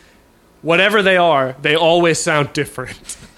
[0.62, 3.18] whatever they are, they always sound different.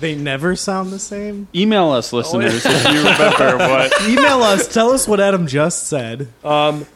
[0.00, 1.48] They never sound the same.
[1.54, 3.92] Email us, listeners, if you remember what.
[4.08, 4.68] Email us.
[4.72, 6.28] Tell us what Adam just said.
[6.44, 6.86] Um,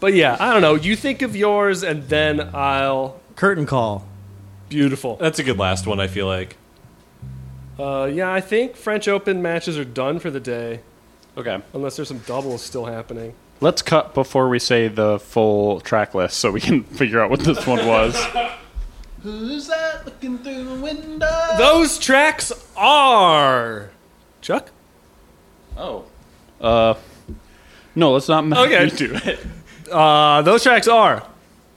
[0.00, 0.74] but yeah, I don't know.
[0.74, 3.20] You think of yours, and then I'll.
[3.36, 4.06] Curtain call.
[4.68, 5.16] Beautiful.
[5.16, 6.56] That's a good last one, I feel like.
[7.78, 10.80] Uh, yeah, I think French Open matches are done for the day,
[11.36, 13.34] Okay, unless there's some doubles still happening.
[13.60, 17.40] let's cut before we say the full track list, so we can figure out what
[17.40, 18.14] this one was.
[19.22, 21.54] Who's that looking through the window?
[21.58, 23.90] Those tracks are
[24.42, 24.70] Chuck.
[25.76, 26.04] Oh,
[26.60, 26.94] uh,
[27.96, 28.84] no, let's not make Okay.
[28.84, 29.40] you do it.
[29.90, 31.26] Uh, those tracks are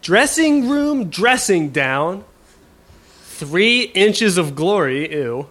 [0.01, 2.23] dressing room, dressing down,
[3.23, 5.11] three inches of glory.
[5.11, 5.47] Ew.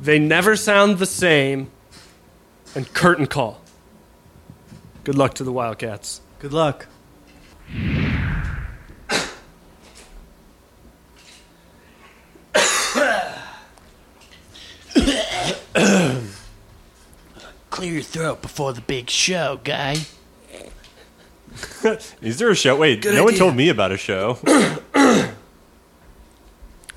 [0.00, 1.70] They never sound the same,
[2.74, 3.60] and curtain call.
[5.04, 6.20] Good luck to the Wildcats.
[6.38, 6.86] Good luck.
[17.70, 19.96] Clear your throat before the big show, guy.
[22.20, 22.76] Is there a show?
[22.76, 24.38] Wait, no one told me about a show.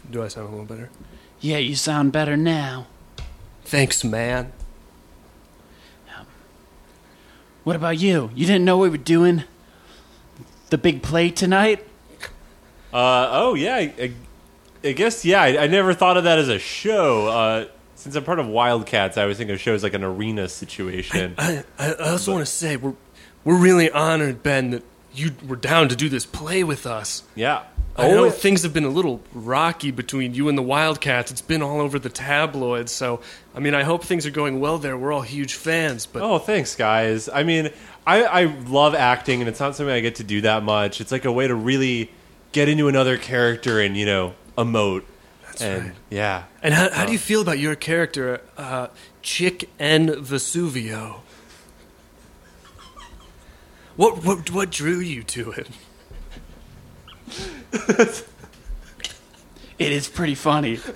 [0.09, 0.89] Do I sound a little better?
[1.39, 2.87] Yeah, you sound better now.
[3.71, 4.51] Thanks, man.
[7.63, 8.29] What about you?
[8.35, 9.45] You didn't know we were doing
[10.69, 11.87] the big play tonight?
[12.91, 13.75] Uh, oh, yeah.
[13.75, 14.13] I, I,
[14.83, 15.41] I guess, yeah.
[15.41, 17.27] I, I never thought of that as a show.
[17.27, 21.35] Uh, since I'm part of Wildcats, I always think of shows like an arena situation.
[21.37, 22.95] I, I I also want to say we're
[23.45, 27.23] we're really honored, Ben, that you were down to do this play with us.
[27.35, 27.63] yeah.
[27.97, 31.29] I know Oh, things have been a little rocky between you and the Wildcats.
[31.29, 33.19] It's been all over the tabloids, so
[33.53, 34.97] I mean, I hope things are going well there.
[34.97, 37.27] We're all huge fans, but Oh, thanks, guys.
[37.29, 37.69] I mean,
[38.07, 41.01] I, I love acting, and it's not something I get to do that much.
[41.01, 42.09] It's like a way to really
[42.53, 45.03] get into another character and, you know, emote.
[45.45, 45.95] That's and, right.
[46.09, 46.43] Yeah.
[46.63, 48.87] and how, how do you feel about your character, uh,
[49.21, 51.19] Chick N Vesuvio?
[53.97, 55.67] What what what drew you to it?
[59.79, 60.75] It is pretty funny.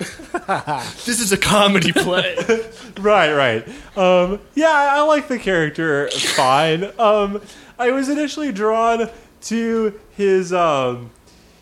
[1.06, 2.36] This is a comedy play.
[3.00, 3.68] Right, right.
[3.98, 6.84] Um, yeah, I I like the character fine.
[6.98, 7.42] Um,
[7.78, 9.10] I was initially drawn
[9.42, 11.10] to his um,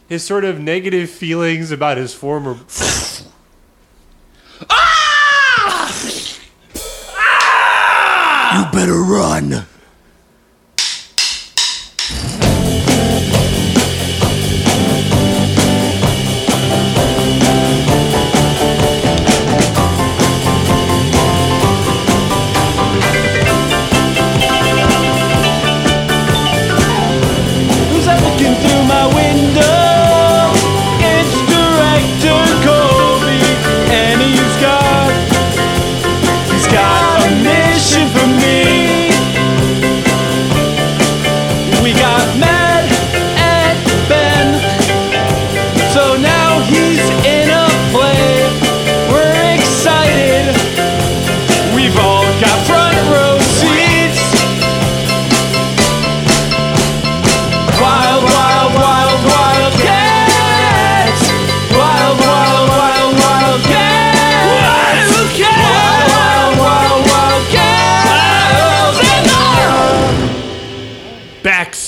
[0.08, 2.58] his sort of negative feelings about his former.
[4.70, 5.90] ah!
[7.16, 8.58] ah!
[8.58, 9.66] You better run.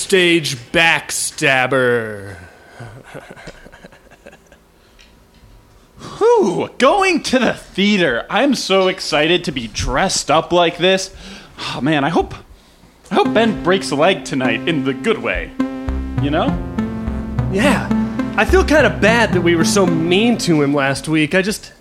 [0.07, 2.37] Backstage backstabber.
[6.17, 8.25] Whew, going to the theater.
[8.29, 11.13] I'm so excited to be dressed up like this.
[11.59, 12.35] Oh man, I hope
[13.11, 15.51] I hope Ben breaks a leg tonight in the good way.
[16.21, 16.47] You know?
[17.51, 17.89] Yeah,
[18.37, 21.35] I feel kind of bad that we were so mean to him last week.
[21.35, 21.73] I just.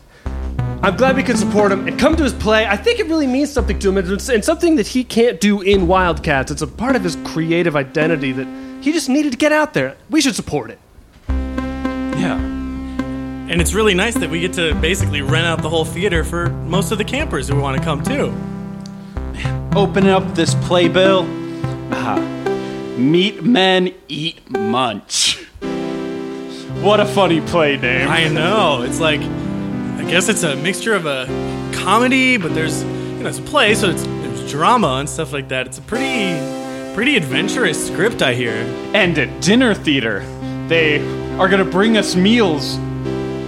[0.82, 2.66] I'm glad we could support him and come to his play.
[2.66, 5.40] I think it really means something to him, and it's, and something that he can't
[5.40, 6.50] do in Wildcats.
[6.50, 8.46] It's a part of his creative identity that
[8.82, 9.96] he just needed to get out there.
[10.10, 10.78] We should support it.
[11.28, 12.36] Yeah.
[12.38, 16.50] And it's really nice that we get to basically rent out the whole theater for
[16.50, 18.34] most of the campers who want to come too.
[19.76, 21.26] Open up this playbill.
[21.90, 22.18] Ah.
[22.96, 25.44] Meet men, eat munch.
[26.80, 28.08] What a funny play name.
[28.08, 28.82] I know.
[28.82, 29.20] It's like,
[29.96, 31.26] I guess it's a mixture of a
[31.74, 32.88] comedy, but there's, you
[33.22, 35.66] know, it's a play, so it's there's drama and stuff like that.
[35.66, 36.38] It's a pretty,
[36.94, 38.52] pretty adventurous script, I hear.
[38.94, 40.20] And at dinner theater,
[40.68, 41.00] they
[41.38, 42.76] are going to bring us meals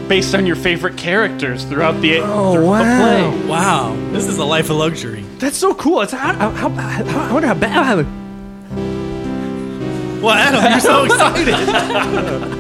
[0.09, 3.47] based on your favorite characters throughout the, Oh, through the play.
[3.47, 5.23] Wow, this is a life of luxury.
[5.39, 6.01] That's so cool.
[6.01, 8.07] It's how, how, how, I wonder how bad.
[10.23, 11.05] Well, Adam, you're so
[12.45, 12.55] excited.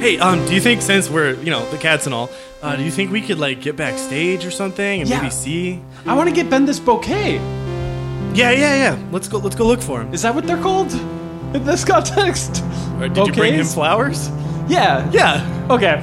[0.00, 2.30] hey, um, do you think since we're, you know, the cats and all,
[2.62, 5.18] uh, do you think we could like get backstage or something and Yeah.
[5.20, 5.80] maybe see?
[6.06, 7.36] I want to get Ben this bouquet.
[8.34, 8.98] Yeah, yeah, yeah.
[9.10, 9.38] Let's go.
[9.38, 10.12] Let's go look for him.
[10.12, 10.92] Is that what they're called
[11.54, 12.62] in this context?
[13.00, 13.74] Or did you bring him Bouquets?
[13.74, 14.28] flowers?
[14.68, 15.08] Yeah.
[15.12, 15.66] Yeah.
[15.70, 16.02] Okay.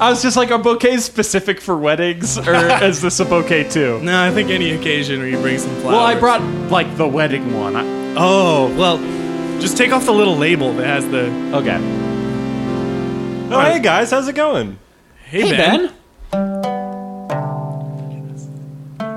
[0.00, 4.00] I was just like, are bouquets specific for weddings, or is this a bouquet too?
[4.02, 5.84] No, I think any occasion where you bring some flowers.
[5.96, 7.76] Well, I brought like the wedding one.
[7.76, 7.84] I,
[8.16, 8.98] Oh, well,
[9.60, 11.26] just take off the little label that has the.
[11.56, 11.78] okay.
[13.54, 14.78] Oh, hey guys, how's it going?
[15.26, 15.92] Hey, Hey Ben.
[16.30, 16.62] Ben.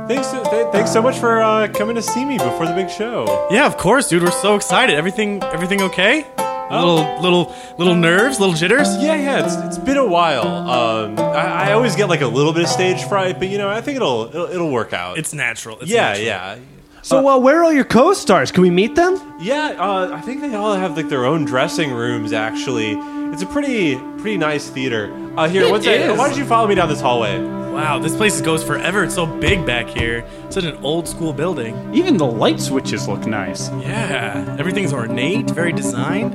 [0.07, 3.47] Thanks, th- thanks so much for uh, coming to see me before the big show.
[3.49, 4.21] Yeah, of course, dude.
[4.23, 4.95] We're so excited.
[4.95, 6.25] Everything, everything okay?
[6.69, 8.87] Little, little, little nerves, little jitters.
[8.97, 10.45] Yeah, yeah, it's, it's been a while.
[10.47, 13.69] Um, I, I always get like a little bit of stage fright, but you know,
[13.69, 15.17] I think it'll it'll, it'll work out.
[15.17, 15.79] It's natural.
[15.79, 16.25] It's yeah, natural.
[16.25, 16.57] yeah,
[17.03, 18.51] So, uh, where are all your co-stars?
[18.51, 19.19] Can we meet them?
[19.39, 19.75] yeah.
[19.79, 22.33] Uh, I think they all have like their own dressing rooms.
[22.33, 22.93] Actually,
[23.35, 25.13] it's a pretty pretty nice theater.
[25.35, 26.17] Uh, here, what's that?
[26.17, 27.37] Why don't you follow me down this hallway?
[27.37, 29.03] Wow, this place goes forever.
[29.03, 30.25] It's so big back here.
[30.49, 31.93] Such an old school building.
[31.93, 33.69] Even the light switches look nice.
[33.71, 36.33] Yeah, everything's ornate, very designed.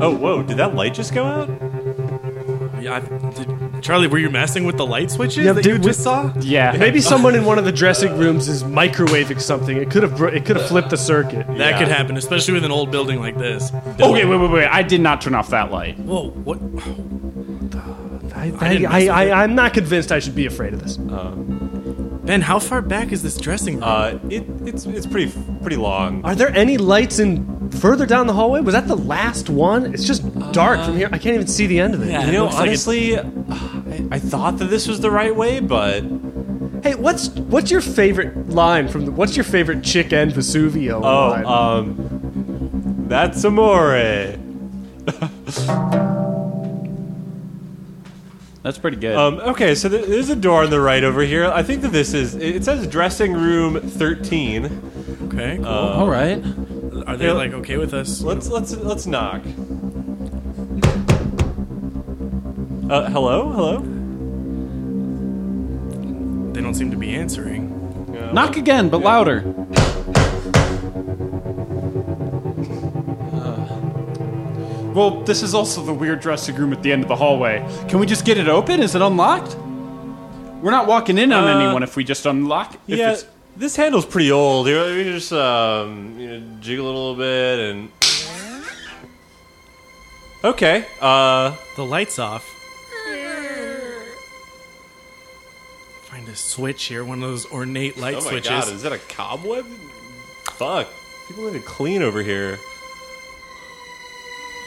[0.00, 0.44] Oh, whoa!
[0.44, 1.48] Did that light just go out?
[2.84, 5.88] Yeah, I, did, Charlie, were you messing with the light switches Yeah, that dude, you
[5.90, 6.32] just saw?
[6.40, 6.76] Yeah.
[6.78, 9.76] Maybe someone in one of the dressing rooms is microwaving something.
[9.78, 11.46] It could have it could have flipped the circuit.
[11.46, 11.78] That Yeah.
[11.78, 13.72] could happen, especially with an old building like this.
[13.72, 14.66] Okay, wait, wait, wait.
[14.66, 15.98] I did not turn off that light.
[15.98, 16.58] Whoa, what?
[18.34, 19.32] I, I I, didn't I, mess I, with it.
[19.32, 20.98] I'm not convinced I should be afraid of this.
[20.98, 23.84] Ben, how far back is this dressing room?
[23.84, 26.24] Uh, it, it's it's pretty pretty long.
[26.24, 28.60] Are there any lights in further down the hallway?
[28.60, 29.92] Was that the last one?
[29.92, 31.08] It's just dark from here.
[31.12, 32.10] I can't even see the end of it.
[32.10, 32.26] Yeah.
[32.26, 36.04] You know, looks like honestly, I, I thought that this was the right way, but
[36.84, 39.10] Hey, what's what's your favorite line from the?
[39.10, 41.46] What's your favorite Chicken Vesuvio oh, line?
[41.46, 43.94] um, that's amore.
[48.62, 49.14] That's pretty good.
[49.14, 51.46] Um, okay, so th- there's a door on the right over here.
[51.46, 52.34] I think that this is.
[52.34, 54.64] It says dressing room 13.
[55.26, 55.66] okay, cool.
[55.66, 56.38] All right.
[57.06, 57.32] Are they yeah.
[57.32, 58.20] like okay with us?
[58.20, 59.42] Let's let's let's knock.
[62.90, 63.78] Uh, hello, hello.
[66.52, 67.70] They don't seem to be answering.
[68.32, 69.42] Knock again, but louder.
[74.94, 77.58] Well, this is also the weird dressing room at the end of the hallway.
[77.88, 78.80] Can we just get it open?
[78.80, 79.56] Is it unlocked?
[80.62, 82.74] We're not walking in on Uh, anyone if we just unlock.
[82.86, 84.68] If yeah, it's, this handle's pretty old.
[84.68, 87.88] Here, let me just um, you know, jiggle it a little bit and.
[90.44, 90.84] Okay.
[91.00, 92.53] Uh, The lights off.
[96.36, 98.26] Switch here, one of those ornate light switches.
[98.26, 98.50] oh my switches.
[98.50, 99.66] god, is that a cobweb?
[100.44, 100.88] Fuck.
[101.28, 102.58] People need to clean over here.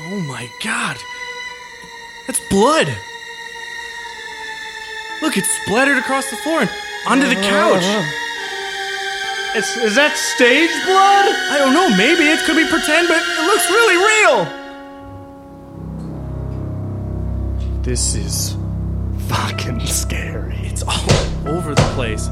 [0.02, 0.98] Oh my god.
[2.28, 2.88] That's blood.
[5.22, 6.70] Look, it's splattered across the floor and
[7.08, 7.82] onto the couch.
[7.84, 8.24] Uh-huh.
[9.58, 11.26] Is, is that stage blood?
[11.52, 14.46] I don't know, maybe it could be pretend, but it looks really real.
[17.82, 18.56] This is
[19.30, 20.67] fucking scary.
[20.80, 22.26] It's all over the place.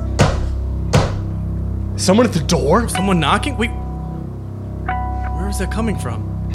[1.98, 2.88] Someone at the door?
[2.88, 3.58] Someone knocking?
[3.58, 3.72] Wait.
[3.72, 6.52] Where is that coming from?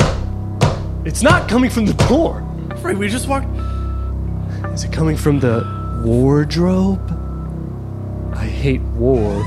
[1.04, 2.42] It's not coming from the door.
[2.76, 3.48] Right, we just walked.
[4.72, 5.64] Is it coming from the
[6.04, 7.10] wardrobe?
[8.36, 9.44] I hate war.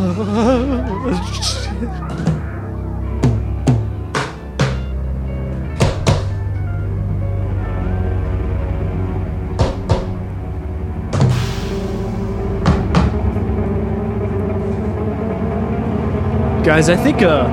[0.02, 2.29] Oh,
[16.64, 17.46] Guys, I think uh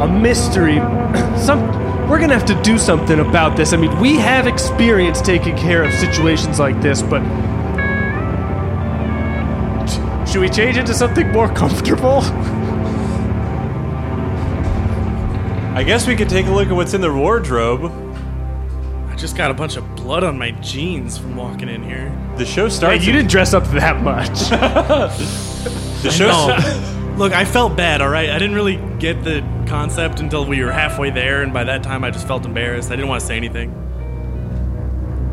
[0.00, 0.76] a mystery.
[1.38, 3.72] Some we're gonna have to do something about this.
[3.72, 7.20] I mean, we have experience taking care of situations like this, but
[9.86, 12.20] Sh- should we change it to something more comfortable?
[15.74, 17.92] I guess we could take a look at what's in the wardrobe.
[19.10, 22.16] I just got a bunch of blood on my jeans from walking in here.
[22.36, 24.48] The show Hey, you didn't dress up that much.
[26.02, 26.92] the show.
[27.16, 27.24] No.
[27.24, 28.28] Look, I felt bad, all right?
[28.28, 32.04] I didn't really get the concept until we were halfway there, and by that time
[32.04, 32.90] I just felt embarrassed.
[32.90, 33.72] I didn't want to say anything.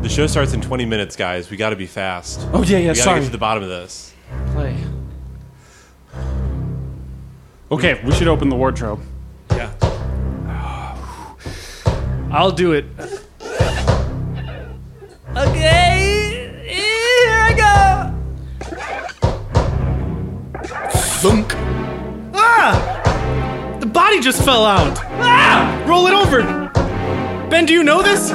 [0.02, 1.50] The show starts in 20 minutes, guys.
[1.50, 2.46] We got to be fast.
[2.52, 2.78] Oh yeah, yeah.
[2.78, 3.20] we got to sorry.
[3.20, 4.14] get to the bottom of this.
[4.52, 4.76] Play.
[7.70, 9.00] Okay, we should open the wardrobe.
[9.50, 9.72] Yeah.
[12.30, 12.84] I'll do it.
[24.24, 24.98] Just fell out.
[25.20, 25.84] Ah!
[25.86, 26.40] Roll it over.
[27.50, 28.30] Ben, do you know this?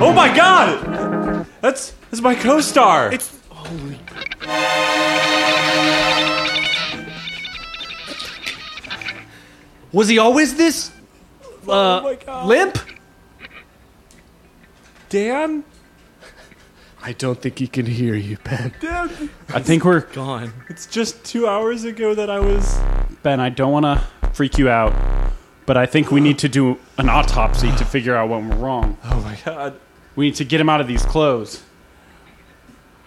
[0.00, 1.46] Oh my god!
[1.60, 3.12] That's that's my co-star.
[3.12, 3.98] It's holy.
[9.92, 10.90] Was he always this
[11.68, 12.46] uh, oh my god.
[12.46, 12.78] limp?
[15.10, 15.62] Dan.
[17.08, 18.74] I don't think he can hear you, Ben.
[18.80, 19.30] Dan.
[19.48, 20.52] I think we're Gone.
[20.68, 22.78] It's just two hours ago that I was.
[23.22, 23.40] Ben.
[23.40, 24.94] I don't want to freak you out,
[25.64, 28.98] but I think we need to do an autopsy to figure out what went wrong.
[29.04, 29.80] Oh my god.
[30.16, 31.62] We need to get him out of these clothes.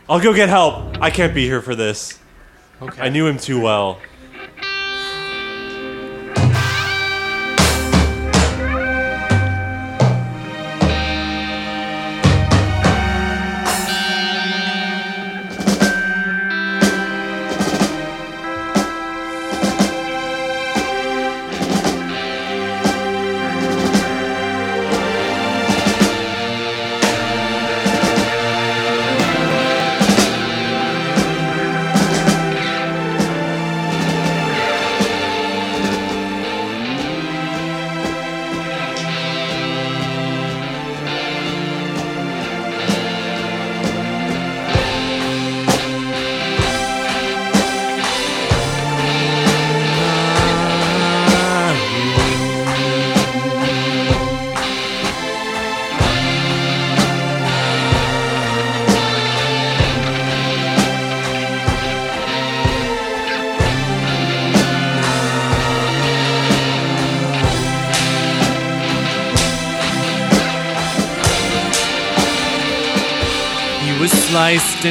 [0.10, 0.99] I'll go get help.
[0.99, 2.18] I can't be here for this.
[2.82, 3.04] Okay.
[3.04, 3.99] I knew him too well.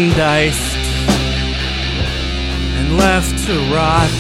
[0.00, 0.76] And diced
[2.78, 4.10] and left to rot.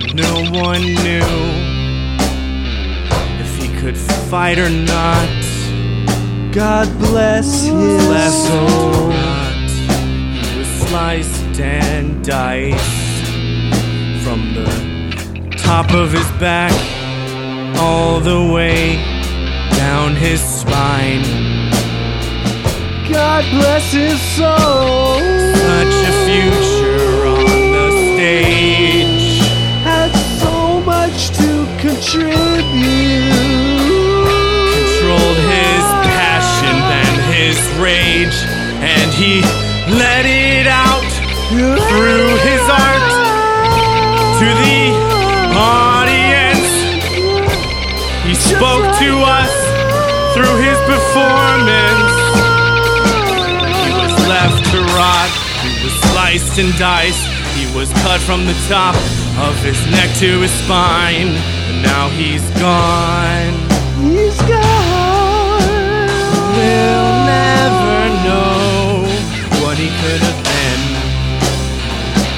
[0.00, 1.30] And no one knew
[3.38, 5.28] if he could fight or not.
[6.52, 9.10] God bless his left soul.
[9.12, 13.26] He was sliced and diced
[14.24, 16.72] from the top of his back
[17.78, 18.96] all the way
[19.76, 21.59] down his spine.
[23.10, 25.18] God bless his soul.
[25.18, 27.44] Such a future on
[27.74, 29.42] the stage.
[29.82, 32.30] Had so much to contribute.
[34.78, 35.84] Controlled his
[36.14, 38.38] passion and his rage,
[38.78, 39.42] and he
[39.98, 41.10] let it out
[41.50, 43.10] through his art
[44.38, 44.80] to the
[45.58, 46.70] audience.
[48.24, 49.50] He spoke to us
[50.32, 52.09] through his performance.
[56.30, 57.26] Sliced and diced.
[57.56, 58.94] He was cut from the top
[59.38, 61.34] of his neck to his spine.
[61.68, 63.52] And now he's gone.
[64.02, 65.68] He's gone.
[66.54, 69.06] We'll never know
[69.62, 70.82] what he could have been.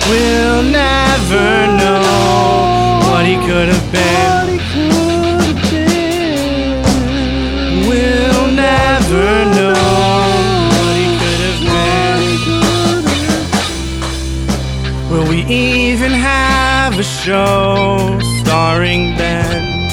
[0.09, 4.41] We'll never know what he could have been.
[17.25, 19.87] Show starring Ben?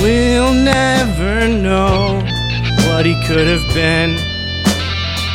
[0.00, 2.22] We'll never know
[2.86, 4.16] what he could have been.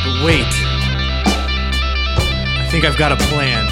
[0.02, 0.52] But wait,
[2.58, 3.68] I think I've got a plan.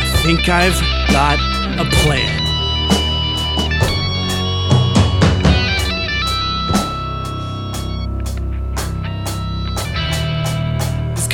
[0.00, 0.80] I think I've
[1.12, 1.38] got
[1.78, 2.45] a plan.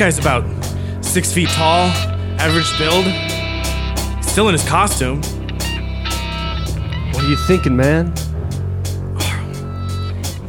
[0.03, 0.43] Guy's about
[1.01, 1.87] six feet tall,
[2.37, 3.05] average build.
[4.21, 5.21] Still in his costume.
[7.13, 8.13] What are you thinking, man?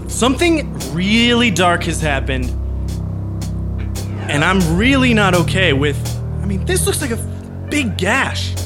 [0.09, 2.47] Something really dark has happened.
[4.29, 5.99] And I'm really not okay with.
[6.43, 8.57] I mean, this looks like a big gash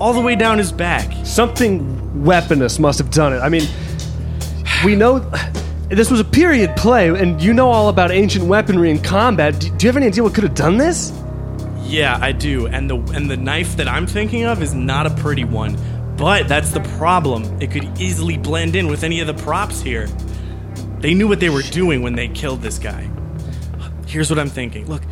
[0.00, 1.14] all the way down his back.
[1.26, 3.40] Something weaponous must have done it.
[3.40, 3.68] I mean,
[4.82, 5.18] we know
[5.94, 9.60] this was a period play, and you know all about ancient weaponry and combat.
[9.60, 11.12] Do, do you have any idea what could have done this?
[11.82, 12.66] Yeah, I do.
[12.66, 15.76] And the and the knife that I'm thinking of is not a pretty one.
[16.16, 17.44] But that's the problem.
[17.60, 20.06] It could easily blend in with any of the props here.
[20.98, 23.10] They knew what they were doing when they killed this guy.
[24.06, 24.86] Here's what I'm thinking.
[24.86, 25.02] Look,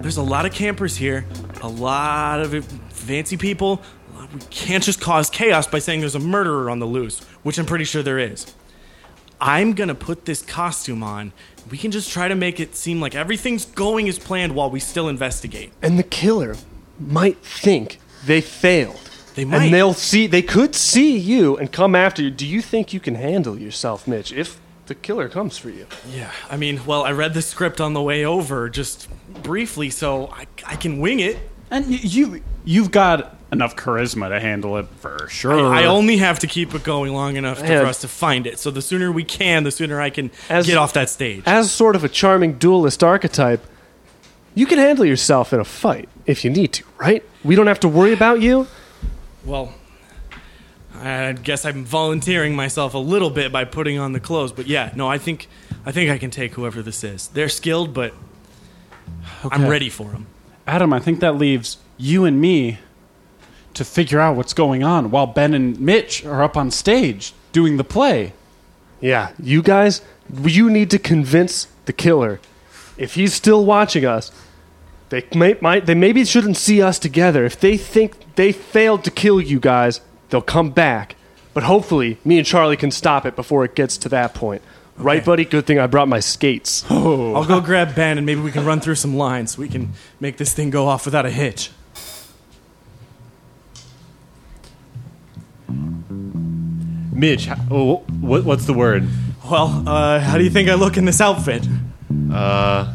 [0.00, 1.26] there's a lot of campers here,
[1.62, 3.82] a lot of fancy people.
[4.32, 7.66] We can't just cause chaos by saying there's a murderer on the loose, which I'm
[7.66, 8.54] pretty sure there is.
[9.40, 11.32] I'm gonna put this costume on.
[11.70, 14.80] We can just try to make it seem like everything's going as planned while we
[14.80, 15.72] still investigate.
[15.82, 16.56] And the killer
[16.98, 19.00] might think they failed.
[19.34, 19.64] They might.
[19.64, 22.30] And they'll see, they could see you and come after you.
[22.30, 25.86] Do you think you can handle yourself, Mitch, if the killer comes for you?
[26.10, 29.08] Yeah, I mean, well, I read the script on the way over, just
[29.42, 31.36] briefly, so I, I can wing it.
[31.70, 35.72] And you you've got enough charisma to handle it for sure.
[35.72, 38.58] I only have to keep it going long enough to, for us to find it.
[38.58, 41.42] So the sooner we can, the sooner I can As- get off that stage.
[41.46, 43.64] As sort of a charming duelist archetype,
[44.54, 47.22] you can handle yourself in a fight if you need to, right?
[47.44, 48.66] We don't have to worry about you.
[49.44, 49.72] Well,
[50.94, 54.92] I guess I'm volunteering myself a little bit by putting on the clothes, but yeah,
[54.96, 55.46] no, I think
[55.84, 57.28] I think I can take whoever this is.
[57.28, 58.12] They're skilled, but
[59.44, 59.68] I'm Okay.
[59.68, 60.26] ready for them.
[60.66, 62.78] Adam, I think that leaves you and me
[63.76, 67.76] to figure out what's going on while Ben and Mitch are up on stage doing
[67.76, 68.32] the play.
[69.00, 70.02] Yeah, you guys,
[70.42, 72.40] you need to convince the killer.
[72.96, 74.32] If he's still watching us,
[75.10, 77.44] they may, might, they maybe shouldn't see us together.
[77.44, 80.00] If they think they failed to kill you guys,
[80.30, 81.14] they'll come back.
[81.54, 84.62] But hopefully, me and Charlie can stop it before it gets to that point.
[84.98, 85.44] Right, buddy?
[85.44, 86.84] Good thing I brought my skates.
[86.88, 87.34] Oh.
[87.34, 90.38] I'll go grab Ben and maybe we can run through some lines we can make
[90.38, 91.70] this thing go off without a hitch.
[95.68, 99.08] Mitch, oh, what, what's the word?
[99.48, 101.66] Well, uh, how do you think I look in this outfit?
[102.32, 102.92] Uh,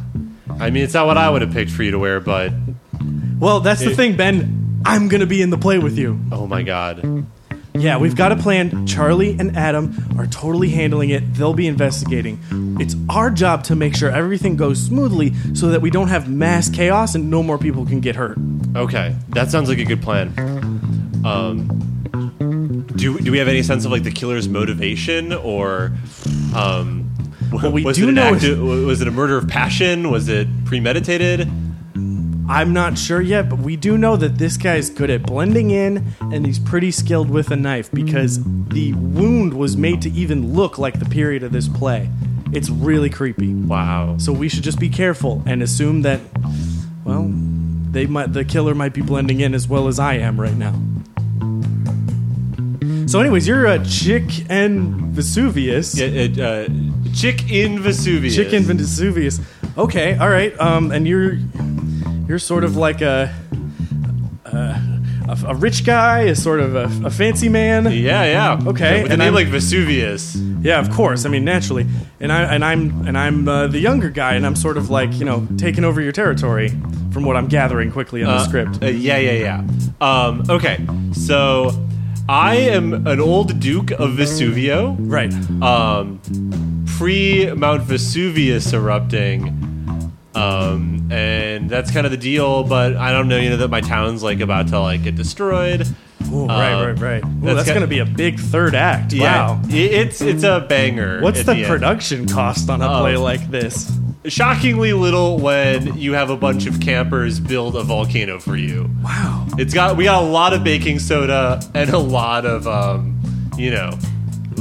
[0.60, 2.52] I mean, it's not what I would have picked for you to wear, but
[3.40, 4.82] Well, that's the thing, Ben.
[4.86, 6.20] I'm gonna be in the play with you.
[6.32, 7.26] oh my god.
[7.74, 8.86] Yeah, we've got a plan.
[8.86, 11.34] Charlie and Adam are totally handling it.
[11.36, 12.38] They'll be investigating.
[12.82, 16.70] It's our job to make sure everything goes smoothly so that we don't have mass
[16.70, 18.38] chaos and no more people can get hurt.
[18.76, 20.34] Okay, that sounds like a good plan.
[21.24, 22.01] Um,
[22.82, 25.92] do do we have any sense of like the killer's motivation, or
[26.56, 27.10] um,
[27.52, 30.12] What we was do it an know act was it a murder of passion?
[30.12, 31.50] Was it premeditated?
[32.50, 36.14] I'm not sure yet, but we do know that this guy's good at blending in
[36.20, 40.78] and he's pretty skilled with a knife because the wound was made to even look
[40.78, 42.10] like the period of this play.
[42.52, 43.54] It's really creepy.
[43.54, 44.18] Wow.
[44.18, 46.20] So we should just be careful and assume that,
[47.06, 47.32] well,
[47.92, 50.76] they might the killer might be blending in as well as I am right now.
[53.12, 56.00] So, anyways, you're a chick and Vesuvius.
[56.00, 56.70] Yeah, it, uh,
[57.14, 58.34] chick in Vesuvius.
[58.34, 59.42] Chick in Vesuvius.
[59.78, 60.58] Okay, all right.
[60.62, 61.34] Um, and you're
[62.26, 63.36] you're sort of like a
[64.46, 64.58] a,
[65.28, 67.84] a, a rich guy, a sort of a, a fancy man.
[67.92, 68.60] Yeah, yeah.
[68.66, 70.38] Okay, With a and name I'm- like Vesuvius.
[70.62, 71.26] Yeah, of course.
[71.26, 71.88] I mean, naturally.
[72.22, 75.12] And I and I'm and I'm uh, the younger guy, and I'm sort of like
[75.16, 76.70] you know taking over your territory,
[77.12, 78.82] from what I'm gathering quickly in the Uh, script.
[78.82, 79.64] uh, yeah, yeah, yeah.
[80.00, 80.80] Um, okay,
[81.12, 81.72] so
[82.30, 84.96] I am an old Duke of Vesuvio.
[85.00, 85.34] right.
[85.62, 86.20] um,
[86.98, 89.58] pre Mount Vesuvius erupting.
[90.34, 93.82] Um, and that's kind of the deal, but I don't know, you know, that my
[93.82, 95.86] town's like about to like get destroyed.
[96.32, 97.26] Ooh, right, right, right.
[97.26, 99.12] Ooh, that's that's, going to be a big third act.
[99.12, 99.62] Yeah, Wow.
[99.68, 101.20] it's it's a banger.
[101.22, 101.66] What's at the, end.
[101.68, 103.02] production cost on a Oh.
[103.02, 103.92] play like this?
[104.26, 108.88] Shockingly little when you have a bunch of campers build a volcano for you.
[109.04, 109.48] Wow.
[109.58, 113.20] It's got we got a lot of baking soda and a lot of um,
[113.58, 113.98] you know,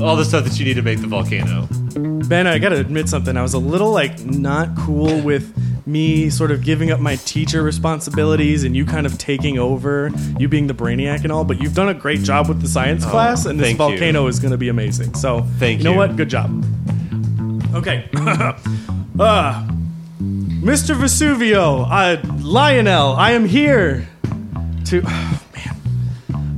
[0.01, 1.69] all the stuff that you need to make the volcano.
[2.27, 3.37] Ben, I gotta admit something.
[3.37, 5.55] I was a little like not cool with
[5.87, 10.49] me sort of giving up my teacher responsibilities and you kind of taking over, you
[10.49, 11.45] being the brainiac and all.
[11.45, 13.99] But you've done a great job with the science class, and this Oh, thank you.
[13.99, 15.15] volcano is going to be amazing.
[15.15, 16.17] So Thank you You know what?
[16.17, 16.65] Good job.
[17.75, 18.09] Okay.
[19.21, 19.67] uh,
[20.21, 20.95] Mr.
[20.97, 24.09] Vesuvio, uh, Lionel, I am here
[24.87, 25.03] to.
[25.03, 25.41] man,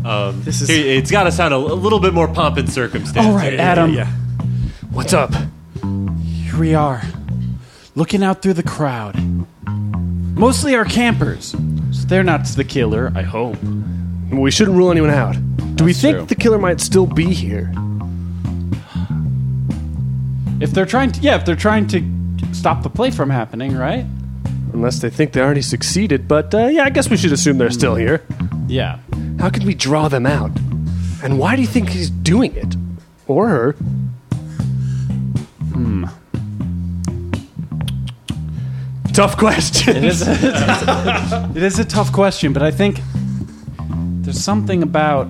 [0.04, 0.70] Um, This is.
[0.70, 3.26] It, has got to sound a, a little bit more pomp and circumstance.
[3.26, 3.92] All right, Adam.
[3.92, 4.06] yeah.
[4.90, 5.32] What's up?
[5.82, 7.02] Here we are,
[7.94, 9.16] looking out through the crowd.
[10.36, 11.54] Mostly our campers.
[11.92, 13.56] So they're not the killer, I hope.
[14.30, 15.36] We shouldn't rule anyone out.
[15.76, 16.26] Do we That's think true.
[16.26, 17.72] the killer might still be here?
[20.60, 22.00] If they're trying to, yeah, if they're trying to
[22.53, 24.07] stop the play from happening, right?
[24.72, 27.70] Unless they think they already succeeded, but uh, yeah, I guess we should assume they're
[27.70, 28.24] still here.
[28.66, 28.98] Yeah.
[29.38, 30.50] How can we draw them out?
[31.22, 32.74] And why do you think he's doing it?
[33.26, 33.72] Or her?
[35.72, 36.05] Hmm.
[39.12, 39.96] Tough question.
[39.96, 43.00] It is, it is a tough question, but I think
[44.22, 45.28] there's something about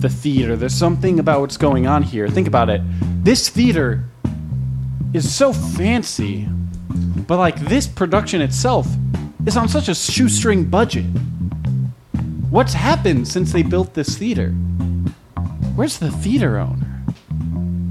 [0.00, 0.56] the theater.
[0.56, 2.28] There's something about what's going on here.
[2.28, 2.80] Think about it.
[3.24, 4.04] This theater
[5.12, 6.46] is so fancy,
[7.26, 8.86] but like this production itself
[9.46, 11.04] is on such a shoestring budget.
[12.50, 14.50] What's happened since they built this theater?
[15.74, 16.86] Where's the theater owner?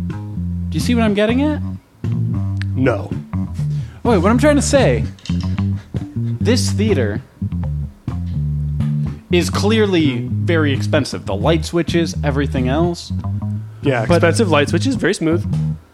[0.08, 1.62] Do you see what I'm getting at?
[2.76, 3.12] no.
[4.04, 5.04] Wait, what I'm trying to say,
[6.42, 7.22] this theater
[9.32, 11.26] is clearly very expensive.
[11.26, 13.12] The light switches, everything else.
[13.82, 15.46] Yeah, But- expensive light switches, very smooth.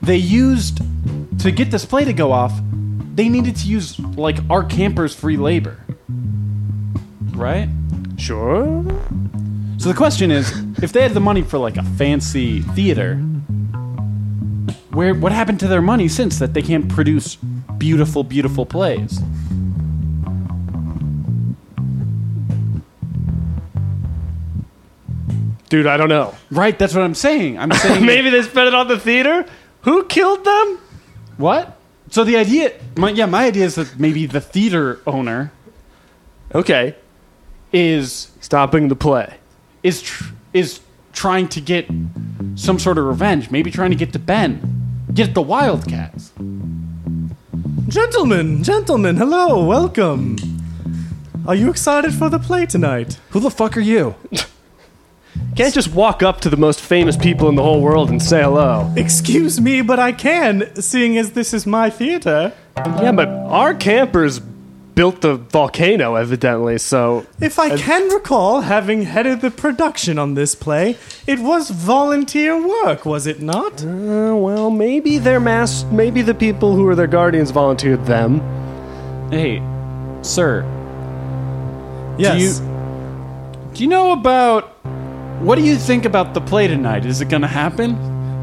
[0.01, 0.82] They used
[1.39, 2.53] to get this play to go off.
[3.15, 5.79] They needed to use like our campers' free labor,
[7.33, 7.69] right?
[8.17, 8.83] Sure.
[9.77, 13.15] So the question is, if they had the money for like a fancy theater,
[14.91, 17.36] where what happened to their money since that they can't produce
[17.77, 19.19] beautiful, beautiful plays?
[25.69, 26.33] Dude, I don't know.
[26.51, 27.59] Right, that's what I'm saying.
[27.59, 29.45] I'm saying Maybe they spent it on the theater?
[29.81, 30.79] Who killed them?
[31.38, 31.77] What?
[32.11, 35.51] So the idea, my, yeah, my idea is that maybe the theater owner
[36.53, 36.95] Okay.
[37.73, 39.36] is Stopping the play.
[39.83, 40.79] is tr- is
[41.13, 41.88] trying to get
[42.55, 43.49] some sort of revenge.
[43.51, 44.61] Maybe trying to get to Ben,
[45.13, 46.31] get at the Wildcats.
[47.88, 50.38] Gentlemen, gentlemen, hello, welcome.
[51.47, 53.19] Are you excited for the play tonight?
[53.31, 54.15] Who the fuck are you?
[55.55, 58.41] Can't just walk up to the most famous people in the whole world and say
[58.43, 58.91] hello.
[58.97, 62.51] Excuse me, but I can, seeing as this is my theater.
[62.77, 67.25] Yeah, but our campers built the volcano, evidently, so.
[67.41, 73.05] If I can recall having headed the production on this play, it was volunteer work,
[73.05, 73.81] was it not?
[73.83, 75.83] Uh, well, maybe their mass.
[75.86, 78.39] Maybe the people who were their guardians volunteered them.
[79.31, 79.61] Hey,
[80.21, 80.63] sir,
[82.17, 82.41] Yes.
[82.61, 82.65] you-
[83.73, 84.71] do you know about
[85.41, 87.05] what do you think about the play tonight?
[87.05, 87.97] Is it gonna happen?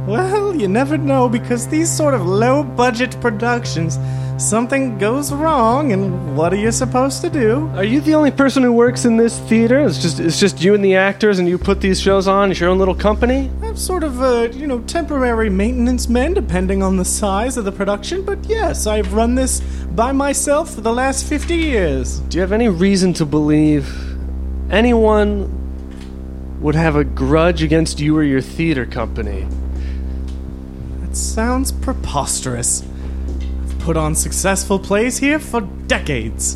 [0.06, 3.98] Well, you never know because these sort of low budget productions,
[4.36, 7.70] something goes wrong, and what are you supposed to do?
[7.74, 9.80] Are you the only person who works in this theater?
[9.80, 12.50] It's just it's just you and the actors, and you put these shows on.
[12.50, 13.48] It's your own little company.
[13.62, 17.72] I'm sort of a, you know, temporary maintenance man depending on the size of the
[17.72, 19.60] production, but yes, I've run this
[19.94, 22.18] by myself for the last 50 years.
[22.28, 23.88] Do you have any reason to believe
[24.68, 25.61] anyone
[26.62, 29.46] would have a grudge against you or your theater company?
[31.00, 32.84] That sounds preposterous.
[33.40, 36.54] I've put on successful plays here for decades.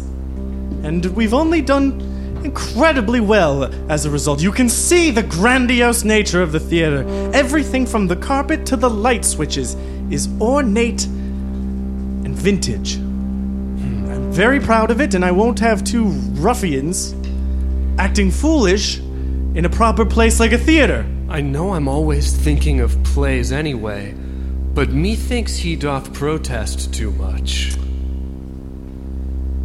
[0.85, 2.01] And we've only done
[2.45, 4.41] incredibly well as a result.
[4.41, 7.05] You can see the grandiose nature of the theater.
[7.35, 9.75] Everything from the carpet to the light switches
[10.09, 12.95] is ornate and vintage.
[12.95, 17.17] I'm very proud of it, and I won't have two ruffians
[17.99, 19.01] acting foolish
[19.57, 21.07] in a proper place like a theater.
[21.29, 27.77] I know I'm always thinking of plays anyway, but methinks he doth protest too much.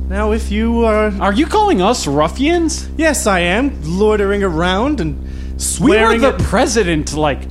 [0.07, 2.89] Now, if you are Are you calling us ruffians?
[2.97, 6.19] Yes, I am loitering around and swearing.
[6.19, 6.49] We were the at.
[6.49, 7.41] president like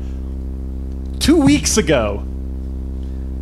[1.21, 2.25] two weeks ago.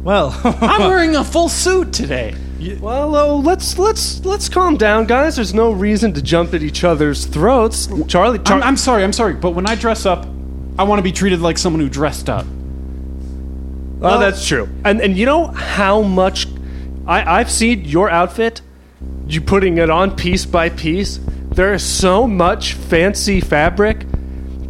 [0.02, 2.34] well, I'm wearing a full suit today.
[2.80, 5.36] Well, oh, let's let's let's calm down, guys.
[5.36, 7.88] There's no reason to jump at each other's throats.
[8.08, 10.26] Charlie, Char- I'm, I'm sorry, I'm sorry, but when I dress up,
[10.78, 12.46] I want to be treated like someone who dressed up.
[14.02, 14.68] oh, that's true.
[14.84, 16.48] And and you know how much
[17.06, 18.60] I I've seen your outfit.
[19.28, 21.20] You putting it on piece by piece.
[21.50, 24.04] There is so much fancy fabric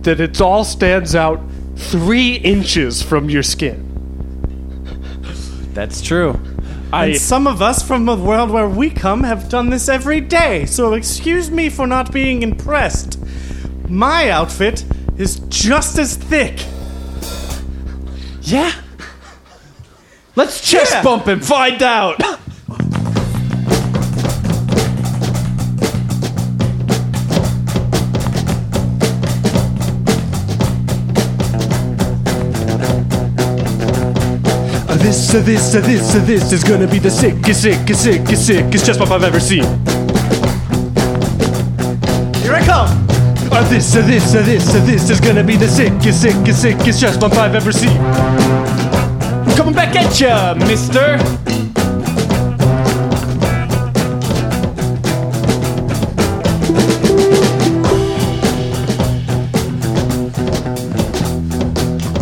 [0.03, 1.41] that it all stands out
[1.77, 3.85] three inches from your skin.
[5.75, 6.39] That's true.
[6.93, 10.67] And some of us from the world where we come have done this every day,
[10.67, 13.19] so excuse me for not being impressed.
[13.89, 14.85] My outfit
[15.17, 16.65] is just as thick.
[18.43, 18.73] yeah.
[20.37, 21.03] Let's chest Yeah.
[21.03, 22.21] bump and find out.
[35.09, 38.85] this, so this, so this, so this is gonna be the sickest, sickest, sickest, sickest
[38.85, 39.65] chest bump I've ever seen.
[42.43, 43.07] Here I come!
[43.51, 47.01] Uh, this, uh, this, uh, this, uh, this is gonna be the sickest, sickest, sickest
[47.01, 47.97] chest bump I've ever seen.
[47.97, 51.19] I'm coming back at ya, mister!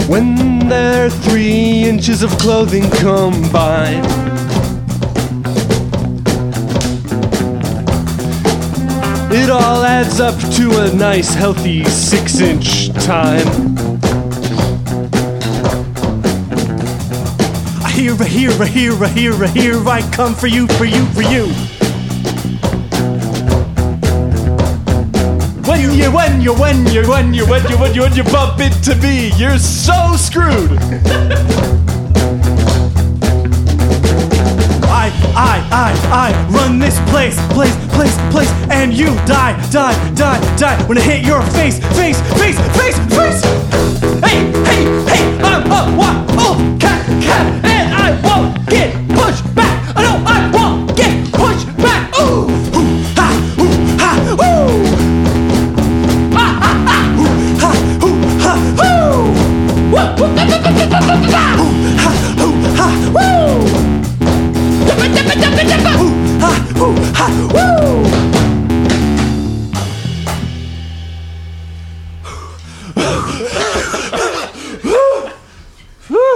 [0.09, 4.07] When they're three inches of clothing combined.
[9.33, 13.77] It all adds up to a nice, healthy six inch time.
[17.91, 21.66] Here, here, here, here, here I come for you, for you, for you.
[25.77, 28.61] When you, when you, when you, when you, when you, when you, when you bump
[28.61, 30.73] into me, you're so screwed.
[34.89, 40.57] I, I, I, I run this place, place, place, place, and you die, die, die,
[40.57, 43.43] die when I hit your face, face, face, face, face.
[44.25, 49.95] Hey, hey, hey, I'm a wild cat, cat, and I won't get pushed back.
[49.95, 52.19] I know I won't get pushed back.
[52.19, 52.49] Ooh,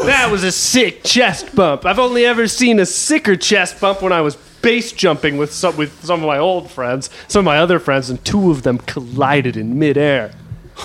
[0.05, 1.85] That was a sick chest bump.
[1.85, 5.77] I've only ever seen a sicker chest bump when I was base jumping with some
[5.77, 8.79] with some of my old friends, some of my other friends, and two of them
[8.79, 10.31] collided in midair.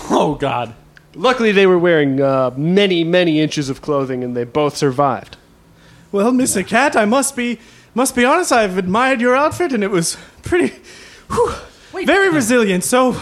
[0.10, 0.74] Oh God.
[1.16, 5.38] Luckily, they were wearing uh, many, many inches of clothing, and they both survived.
[6.12, 6.66] Well, Mr.
[6.66, 7.60] Cat, I must be
[7.94, 8.52] must be honest.
[8.52, 10.76] I've admired your outfit, and it was pretty,
[11.30, 11.54] whew,
[12.06, 12.84] very resilient.
[12.84, 13.14] So,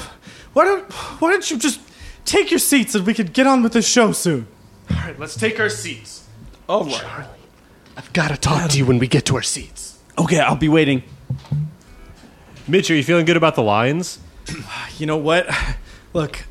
[0.53, 1.79] why don't why don't you just
[2.25, 4.47] take your seats and we could get on with the show soon?
[4.89, 6.27] All right, let's take our seats.
[6.67, 7.27] Oh right.
[7.95, 9.99] I've got to talk to you when we get to our seats.
[10.17, 11.03] Okay, I'll be waiting.
[12.67, 14.19] Mitch, are you feeling good about the lines?
[14.97, 15.47] You know what?
[16.13, 16.45] Look,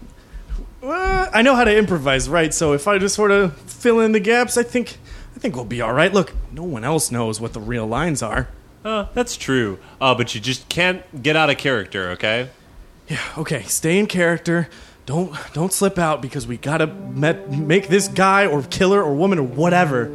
[0.83, 2.53] uh, I know how to improvise, right?
[2.53, 4.99] So if I just sort of fill in the gaps, I think
[5.37, 6.13] I think we'll be all right.
[6.13, 8.49] Look, no one else knows what the real lines are.
[8.85, 9.79] Uh, that's true.
[10.01, 12.51] Uh, but you just can't get out of character, okay?
[13.09, 13.21] Yeah.
[13.39, 13.63] Okay.
[13.63, 14.69] Stay in character.
[15.07, 19.39] Don't don't slip out because we gotta met, make this guy or killer or woman
[19.39, 20.07] or whatever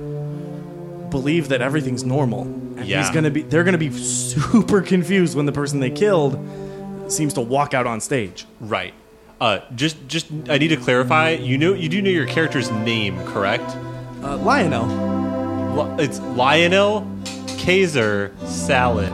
[1.10, 2.42] believe that everything's normal.
[2.44, 3.02] And Yeah.
[3.02, 3.42] he's gonna be.
[3.42, 6.38] They're gonna be super confused when the person they killed
[7.08, 8.46] seems to walk out on stage.
[8.60, 8.94] Right.
[9.40, 11.32] Uh, just, just, I need to clarify.
[11.32, 13.70] You know, you do know your character's name, correct?
[14.24, 14.86] Uh, Lionel.
[15.98, 17.06] Li- It's Lionel
[17.60, 19.12] Kaiser Salad.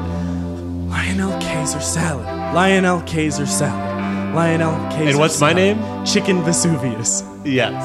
[0.89, 2.25] Lionel Kaiser salad.
[2.55, 4.33] Lionel Kaiser salad.
[4.35, 5.09] Lionel Kaiser.
[5.09, 6.05] And what's my name?
[6.05, 7.23] Chicken Vesuvius.
[7.43, 7.81] Yes.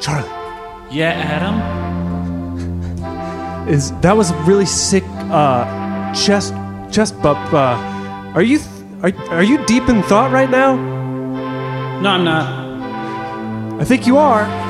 [0.00, 0.28] Charlie,
[0.90, 1.56] Yeah, Adam.
[3.68, 6.54] is that was a really sick uh, chest
[6.90, 7.52] chest bump.
[7.52, 7.76] Uh,
[8.34, 8.70] are you th-
[9.02, 10.76] are, are you deep in thought right now?
[12.00, 13.80] No, I'm not.
[13.80, 14.44] I think you are.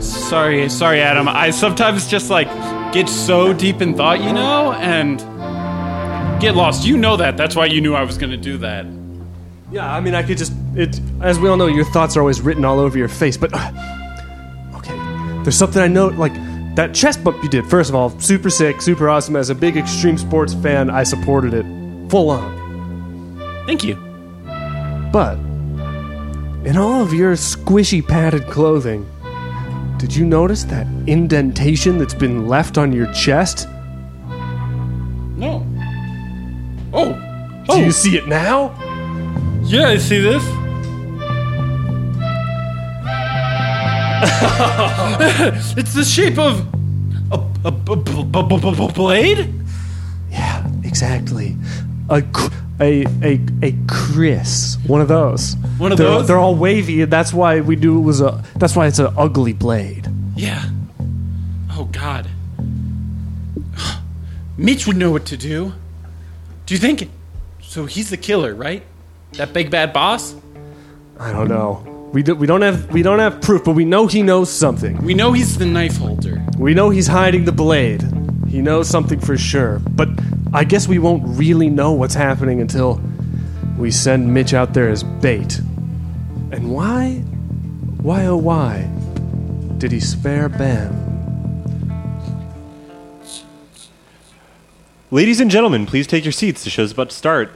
[0.00, 1.28] Sorry, sorry, Adam.
[1.28, 2.46] I sometimes just like
[2.92, 5.18] get so deep in thought, you know, and
[6.40, 6.86] get lost.
[6.86, 7.36] You know that.
[7.36, 8.86] That's why you knew I was going to do that.
[9.72, 11.00] Yeah, I mean, I could just it.
[11.20, 13.36] As we all know, your thoughts are always written all over your face.
[13.36, 14.96] But uh, okay,
[15.42, 16.08] there's something I know.
[16.08, 16.34] Like
[16.76, 17.66] that chest bump you did.
[17.66, 19.36] First of all, super sick, super awesome.
[19.36, 21.66] As a big extreme sports fan, I supported it
[22.10, 23.64] full on.
[23.66, 23.96] Thank you.
[25.12, 25.36] But
[26.64, 29.08] in all of your squishy padded clothing,
[29.98, 33.68] did you notice that indentation that's been left on your chest?
[35.36, 35.66] No.
[36.92, 37.12] Oh.
[37.68, 38.74] Do you see it now?
[39.62, 40.42] Yeah, I see this.
[45.76, 46.66] it's the shape of
[47.32, 49.54] a a blade.
[50.30, 51.56] Yeah, exactly.
[52.08, 52.22] A
[52.80, 55.54] a a a kris, one of those.
[55.78, 56.28] One of they're, those?
[56.28, 58.44] They're all wavy, and that's why we do it was a.
[58.56, 60.08] That's why it's an ugly blade.
[60.34, 60.64] Yeah.
[61.70, 62.28] Oh God.
[64.56, 65.72] Mitch would know what to do.
[66.66, 67.08] Do you think?
[67.62, 68.82] So he's the killer, right?
[69.32, 70.34] That big bad boss.
[71.18, 71.99] I don't know.
[72.12, 74.96] We do, we don't have we don't have proof, but we know he knows something.
[74.98, 76.44] We know he's the knife holder.
[76.58, 78.02] We know he's hiding the blade.
[78.48, 79.78] He knows something for sure.
[79.90, 80.08] But
[80.52, 83.00] I guess we won't really know what's happening until
[83.78, 85.58] we send Mitch out there as bait.
[86.50, 87.22] And why?
[88.02, 88.90] Why oh why
[89.78, 90.96] did he spare Ben?
[95.12, 96.64] Ladies and gentlemen, please take your seats.
[96.64, 97.52] The show's about to start.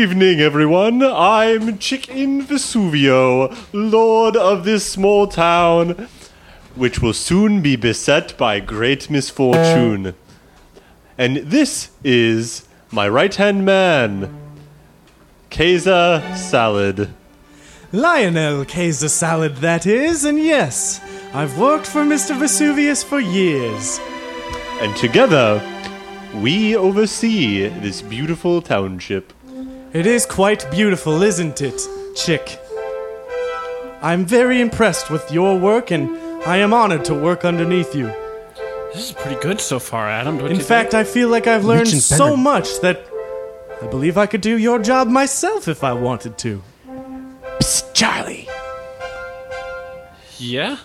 [0.00, 1.02] Evening, everyone.
[1.02, 6.08] I'm Chicken Vesuvio, lord of this small town,
[6.74, 10.14] which will soon be beset by great misfortune.
[11.18, 14.34] And this is my right hand man,
[15.50, 17.10] Keza Salad.
[17.92, 21.02] Lionel Kaiser Salad, that is, and yes,
[21.34, 22.34] I've worked for Mr.
[22.34, 24.00] Vesuvius for years.
[24.80, 25.60] And together,
[26.36, 29.34] we oversee this beautiful township.
[29.92, 31.80] It is quite beautiful, isn't it,
[32.14, 32.58] Chick?
[34.02, 36.08] I'm very impressed with your work, and
[36.46, 38.06] I am honored to work underneath you.
[38.94, 40.38] This is pretty good so far, Adam.
[40.38, 42.36] Don't In you fact, I feel like I've learned and so Benner.
[42.36, 43.04] much that
[43.82, 46.62] I believe I could do your job myself if I wanted to.
[47.58, 48.48] Psst, Charlie.
[50.38, 50.78] Yeah.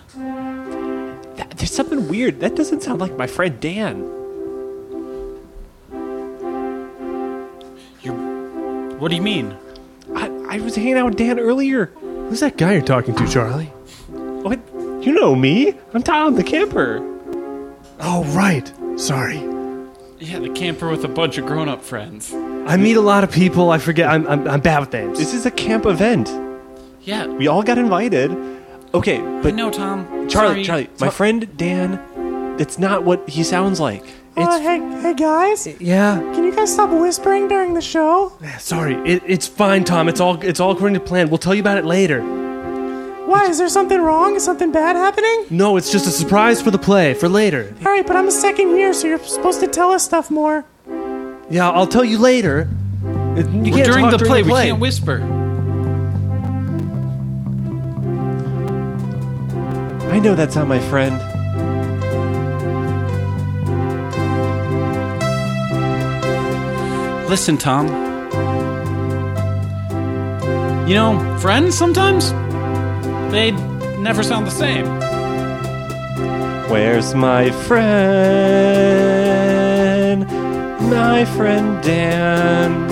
[1.36, 2.40] That, there's something weird.
[2.42, 4.04] That doesn't sound like my friend Dan.
[9.00, 9.56] What do you mean?
[10.16, 11.88] I, I was hanging out with Dan earlier.
[12.30, 13.66] Who's that guy you're talking to, Charlie?
[14.10, 14.60] What?
[15.06, 15.74] You know me.
[15.94, 17.00] I'm Tom the camper.
[18.00, 18.72] Oh, right.
[19.00, 19.38] Sorry.
[20.20, 22.34] Yeah, the camper with a bunch of grown-up friends.
[22.34, 23.70] I meet a lot of people.
[23.72, 24.10] I forget.
[24.10, 25.20] I'm, I'm, I'm bad with names.
[25.20, 26.30] This is a camp event.
[27.02, 28.32] Yeah, We all got invited.
[28.94, 30.06] Okay, but no, Tom.
[30.30, 30.64] Charlie, Sorry.
[30.64, 34.04] Charlie, my friend Dan, that's not what he sounds like.
[34.38, 36.20] Uh, hey, hey guys, yeah.
[36.20, 38.34] can you guys stop whispering during the show?
[38.60, 38.96] Sorry.
[39.10, 40.10] It, it's fine, Tom.
[40.10, 41.30] It's all it's all according to plan.
[41.30, 42.22] We'll tell you about it later.
[42.22, 43.46] Why?
[43.46, 44.36] Is there something wrong?
[44.36, 45.46] Is something bad happening?
[45.50, 47.74] No, it's just a surprise for the play for later.
[47.86, 50.66] All right, but I'm a second year, so you're supposed to tell us stuff more.
[51.50, 52.68] Yeah, I'll tell you later.
[53.04, 54.44] You We're can't during talk the play.
[54.44, 55.22] We can't whisper.
[60.12, 61.35] I know that's not my friend.
[67.28, 67.88] Listen, Tom.
[70.88, 72.32] You know, friends sometimes
[73.32, 73.52] they
[74.00, 74.86] never sound the same.
[76.70, 77.86] Where's my friend?
[80.90, 82.86] My friend Dan.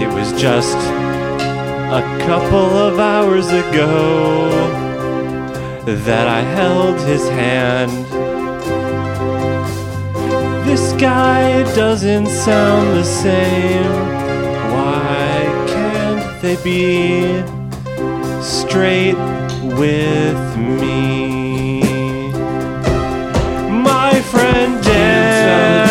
[0.00, 4.48] It was just a couple of hours ago
[5.84, 8.05] that I held his hand.
[10.76, 13.90] This guy doesn't sound the same.
[14.74, 17.42] Why can't they be
[18.42, 19.16] straight
[19.80, 21.80] with me?
[23.90, 25.86] My friend Dan.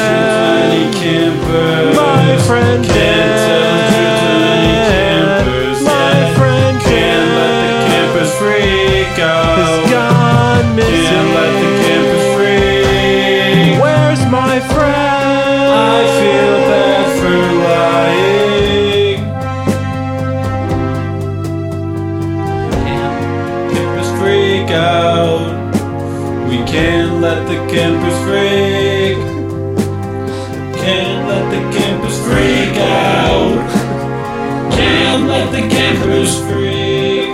[1.96, 3.34] My friend Dan.
[5.84, 7.26] My friend Dan.
[9.58, 9.95] Has gone
[27.70, 29.18] campus freak.
[30.82, 33.72] Can't let the campus freak out.
[34.74, 37.30] Can't let the campus freak.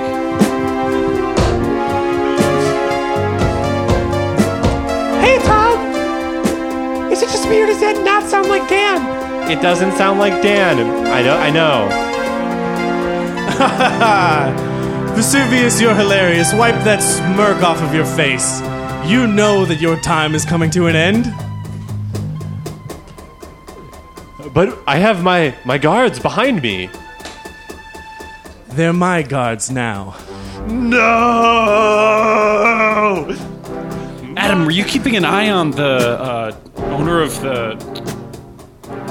[5.21, 7.11] Hey Tom!
[7.11, 9.51] Is it just me or does that not sound like Dan?
[9.51, 10.79] It doesn't sound like Dan.
[11.07, 11.37] I know.
[11.37, 11.87] I know.
[15.15, 16.53] Vesuvius, you're hilarious.
[16.53, 18.61] Wipe that smirk off of your face.
[19.05, 21.25] You know that your time is coming to an end.
[24.53, 26.89] But I have my my guards behind me.
[28.69, 30.15] They're my guards now.
[30.67, 30.97] No!
[34.37, 37.75] Adam, were you keeping an eye on the uh, owner of the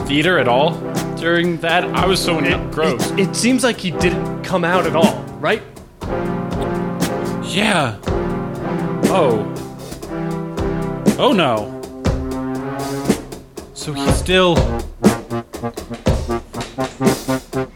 [0.07, 0.75] theater at all
[1.17, 1.85] during that?
[1.85, 3.11] I was so gross.
[3.13, 5.63] It, it seems like he didn't come out at all, right?
[7.51, 7.99] yeah.
[9.13, 9.60] Oh.
[11.23, 11.69] Oh no.
[13.75, 14.55] So he's still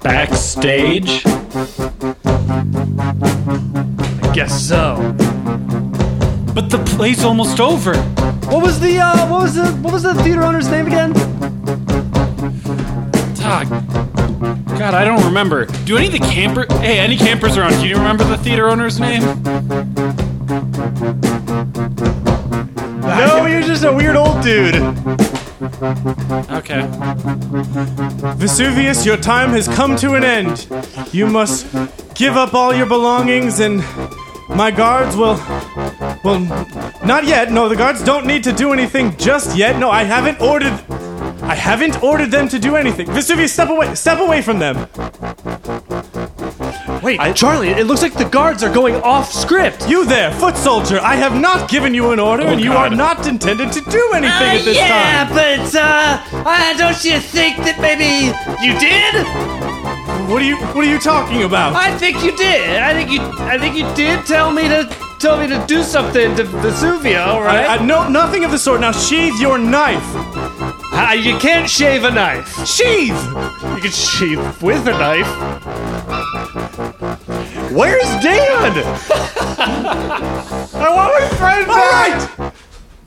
[0.00, 1.26] backstage.
[4.16, 5.14] I guess so.
[6.54, 7.94] But the play's almost over.
[8.48, 11.12] What was the uh, what was the what was the theater owner's name again?
[13.40, 13.64] Ah,
[14.78, 15.66] God, I don't remember.
[15.84, 16.64] Do any of the camper?
[16.80, 17.78] Hey, any campers around?
[17.82, 19.20] Do you remember the theater owner's name?
[23.04, 24.76] No, you're just a weird old dude.
[26.50, 26.86] Okay.
[28.36, 30.66] Vesuvius, your time has come to an end.
[31.12, 31.66] You must
[32.14, 33.84] give up all your belongings, and
[34.48, 35.36] my guards will.
[36.24, 36.40] Well,
[37.04, 37.52] not yet.
[37.52, 39.78] No, the guards don't need to do anything just yet.
[39.78, 40.72] No, I haven't ordered.
[41.42, 43.06] I haven't ordered them to do anything.
[43.06, 43.94] Vesuvius, step away.
[43.94, 44.88] Step away from them.
[47.04, 49.86] Wait, Charlie, it looks like the guards are going off script.
[49.86, 50.98] You there, foot soldier.
[51.00, 54.56] I have not given you an order, and you are not intended to do anything
[54.56, 55.36] at this yeah, time.
[55.36, 58.32] Yeah, but uh, uh, don't you think that maybe
[58.64, 60.30] you did?
[60.30, 60.56] What are you?
[60.56, 61.74] What are you talking about?
[61.74, 62.78] I think you did.
[62.78, 63.20] I think you.
[63.20, 64.88] I think you did tell me to
[65.18, 67.68] tell me to do something to Vesuvio, right?
[67.68, 68.80] I, I, no, nothing of the sort.
[68.80, 70.02] Now sheathe your knife.
[70.96, 72.66] Ah, you can't shave a knife.
[72.66, 73.18] Sheathe.
[73.76, 75.73] You can shave with a knife.
[77.74, 78.72] Where's Dan?
[80.74, 82.38] I want my friend back.
[82.38, 82.52] right.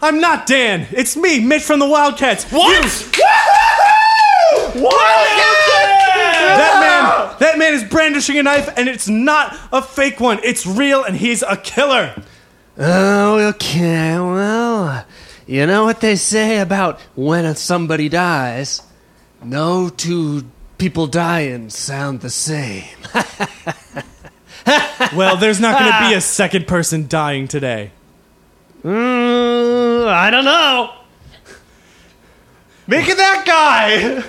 [0.02, 0.88] I'm not Dan.
[0.92, 2.52] It's me, Mitch from the Wildcats.
[2.52, 2.92] What?
[6.58, 10.40] That man, that man is brandishing a knife, and it's not a fake one.
[10.44, 12.22] It's real, and he's a killer.
[12.78, 14.20] Oh, okay.
[14.20, 15.06] Well,
[15.46, 18.82] you know what they say about when somebody dies?
[19.42, 20.44] No two
[20.78, 22.84] people dying sound the same.
[25.16, 27.92] Well, there's not going to be a second person dying today.
[28.84, 30.94] Mm, I don't know.
[32.88, 34.24] Make it that guy.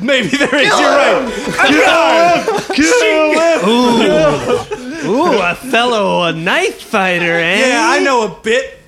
[0.00, 0.68] Maybe there is.
[0.68, 2.44] You're right.
[2.74, 3.60] Kill him.
[3.60, 4.60] Kill
[5.00, 5.08] him.
[5.08, 7.68] Ooh, a fellow a knife fighter, eh?
[7.68, 8.78] Yeah, I know a bit.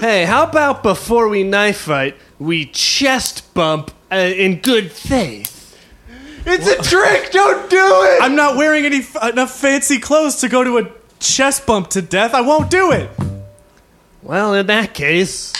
[0.00, 5.53] Hey, how about before we knife fight, we chest bump uh, in good faith?
[6.46, 7.32] It's a trick.
[7.32, 8.22] Don't do it.
[8.22, 10.90] I'm not wearing any f- enough fancy clothes to go to a
[11.20, 12.34] chest bump to death.
[12.34, 13.10] I won't do it.
[14.22, 15.52] Well, in that case,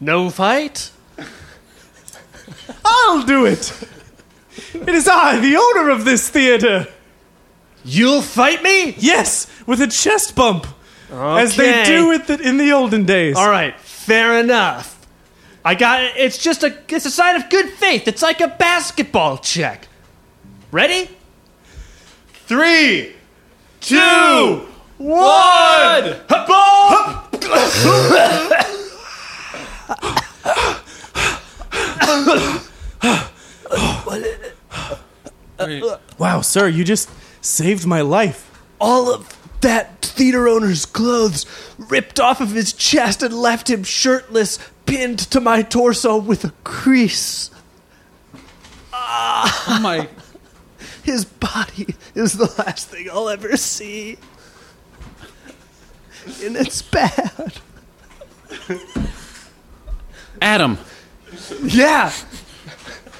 [0.00, 0.90] no fight?
[2.84, 3.72] I'll do it.
[4.74, 6.86] It is I, the owner of this theater.
[7.84, 8.94] You'll fight me?
[8.98, 10.66] Yes, with a chest bump,
[11.10, 13.36] as they do with it in the olden days.
[13.36, 14.97] All right, fair enough.
[15.68, 16.14] I got it.
[16.16, 18.08] It's just a it's a sign of good faith.
[18.08, 19.86] It's like a basketball check.
[20.72, 21.10] Ready?
[22.46, 23.12] Three,
[23.82, 24.66] two,
[24.96, 26.16] one.
[36.16, 37.10] Wow, sir, you just
[37.44, 38.50] saved my life.
[38.80, 41.44] All of that theater owner's clothes
[41.76, 44.58] ripped off of his chest and left him shirtless,
[44.88, 47.50] pinned to my torso with a crease.
[48.92, 50.08] Oh my.
[51.04, 54.18] His body is the last thing I'll ever see.
[56.42, 57.54] And it's bad.
[60.42, 60.78] Adam,
[61.62, 62.12] Yeah.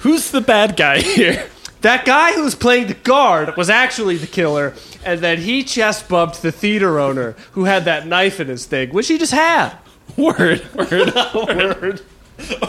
[0.01, 1.47] who's the bad guy here?
[1.81, 6.09] That guy who was playing the guard was actually the killer, and then he chest
[6.09, 9.77] bumped the theater owner who had that knife in his thing, which he just had.
[10.17, 12.03] Word, word, word.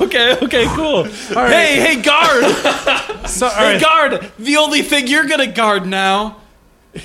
[0.02, 1.04] Okay, okay, cool.
[1.30, 2.44] Hey, hey, guard!
[3.28, 4.32] So, all Hey, right, guard!
[4.40, 6.38] The only thing you're gonna guard now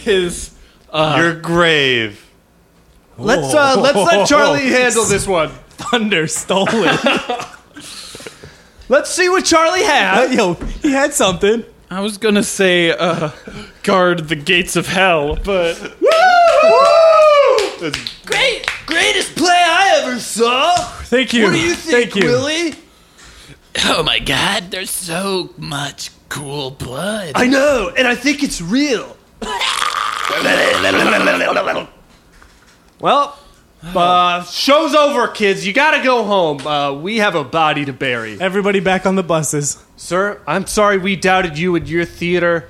[0.06, 0.54] is.
[0.92, 2.24] Your grave.
[3.18, 5.48] Let's uh, let's let Charlie handle this one.
[5.70, 6.96] thunder stolen.
[8.88, 10.32] Let's see what Charlie had.
[10.32, 11.64] Yo, he had something.
[11.90, 13.30] I was gonna say, uh,
[13.82, 15.74] guard the gates of hell, but
[18.24, 20.74] Great, greatest play I ever saw.
[21.04, 21.44] Thank you.
[21.44, 22.30] What do you think, Thank you.
[22.30, 22.74] Willie?
[23.84, 27.32] Oh my god, there's so much cool blood.
[27.34, 29.16] I know, and I think it's real.
[33.00, 33.38] Well,
[33.94, 35.66] uh, show's over, kids.
[35.66, 36.66] You gotta go home.
[36.66, 38.40] Uh, we have a body to bury.
[38.40, 39.84] Everybody back on the buses.
[39.96, 42.68] Sir, I'm sorry we doubted you and your theater.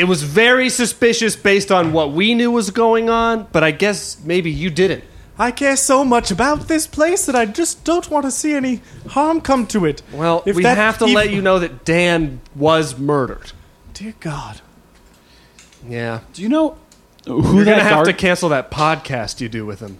[0.00, 4.18] It was very suspicious based on what we knew was going on, but I guess
[4.24, 5.04] maybe you didn't.
[5.38, 8.80] I care so much about this place that I just don't want to see any
[9.08, 10.02] harm come to it.
[10.12, 13.52] Well, If we that have to ev- let you know that Dan was murdered.
[13.92, 14.62] Dear God.
[15.86, 16.20] Yeah.
[16.32, 16.76] do you know
[17.26, 18.06] who You're that gonna have guard?
[18.06, 19.98] to cancel that podcast you do with him.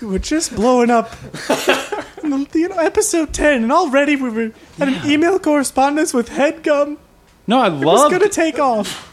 [0.00, 1.12] We were just blowing up
[2.22, 6.28] in the, you know, episode 10, and already we were had an email correspondence with
[6.30, 6.98] Headgum.
[7.46, 9.12] No, I It was loved going to take off.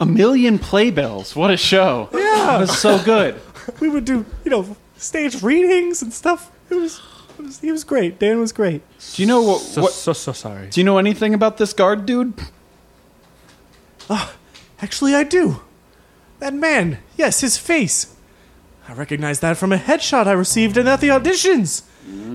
[0.00, 1.34] a million playbills.
[1.36, 2.08] What a show!
[2.12, 2.56] Yeah.
[2.56, 3.40] It was so good.
[3.80, 6.50] We would do, you know, stage readings and stuff.
[6.70, 7.00] It was,
[7.38, 8.18] it was he was great.
[8.18, 8.82] Dan was great.
[9.14, 9.62] Do you know what?
[9.76, 10.68] what so so sorry.
[10.68, 12.34] do you know anything about this guard dude?
[14.10, 14.34] Ah,
[14.82, 15.62] actually, I do.
[16.40, 18.14] That man, yes, his face.
[18.86, 21.84] I recognize that from a headshot I received in at the auditions.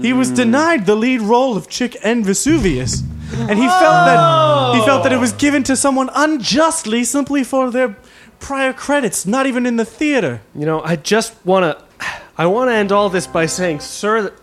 [0.01, 0.35] he was mm.
[0.35, 2.87] denied the lead role of Chicken Vesuvio,
[3.33, 7.71] and he felt that he felt that it was given to someone unjustly simply for
[7.71, 7.95] their
[8.39, 10.41] prior credits, not even in the theater.
[10.55, 11.85] You know, I just want to.
[12.37, 14.33] I want to end all this by saying, sir,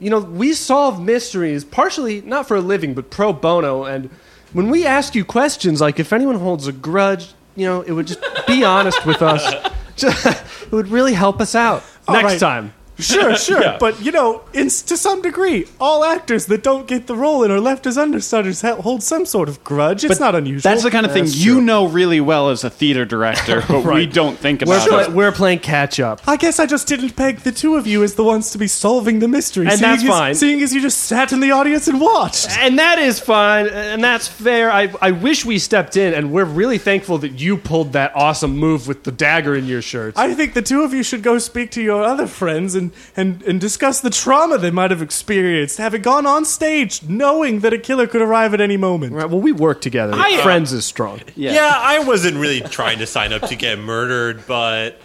[0.00, 3.84] you know, we solve mysteries partially not for a living, but pro bono.
[3.84, 4.10] And
[4.52, 8.08] when we ask you questions, like if anyone holds a grudge, you know, it would
[8.08, 9.70] just be honest with us.
[9.94, 10.26] Just,
[10.62, 12.40] it would really help us out All next right.
[12.40, 12.74] time.
[12.98, 17.16] Sure, sure, but you know, in, to some degree, all actors that don't get the
[17.16, 20.04] role and are left as understudies ha- hold some sort of grudge.
[20.04, 20.70] It's not unusual.
[20.70, 24.06] That's the kind of thing you know really well as a theater director, but we
[24.06, 25.10] don't think We're, about play- it.
[25.12, 26.20] we're playing catch up.
[26.28, 28.68] I guess I just didn't peg the two of you as the ones to be
[28.68, 29.66] solving the mystery.
[29.66, 30.34] And seeing that's as, fine.
[30.34, 32.50] Seeing as you just sat in the audience and watched.
[32.58, 34.70] And that is fine, and that's fair.
[34.70, 38.56] I, I wish we stepped in, and we're really thankful that you pulled that awesome
[38.56, 40.16] move with the dagger in your shirt.
[40.16, 42.83] I think the two of you should go speak to your other friends and,
[43.16, 47.72] and, and discuss the trauma they might have experienced, having gone on stage knowing that
[47.72, 49.12] a killer could arrive at any moment.
[49.12, 50.12] Right, well, we work together.
[50.14, 51.20] I- uh, Friends is strong.
[51.36, 51.52] Yeah.
[51.54, 55.00] yeah, I wasn't really trying to sign up to get murdered, but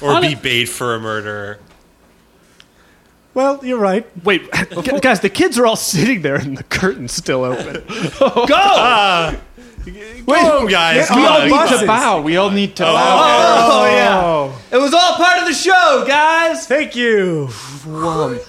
[0.00, 1.58] or be bait for a murder.
[3.34, 4.06] Well, you're right.
[4.24, 7.82] Wait, gu- guys, the kids are all sitting there, and the curtain's still open.
[8.20, 8.46] Go!
[8.50, 9.36] Ah.
[9.86, 11.08] Ah, go, guys!
[11.10, 13.70] yeah, we all need to To bow, we all need to bow.
[13.70, 14.76] Oh, yeah.
[14.76, 16.66] It was all part of the show, guys.
[16.66, 17.48] Thank you.
[17.84, 18.40] goes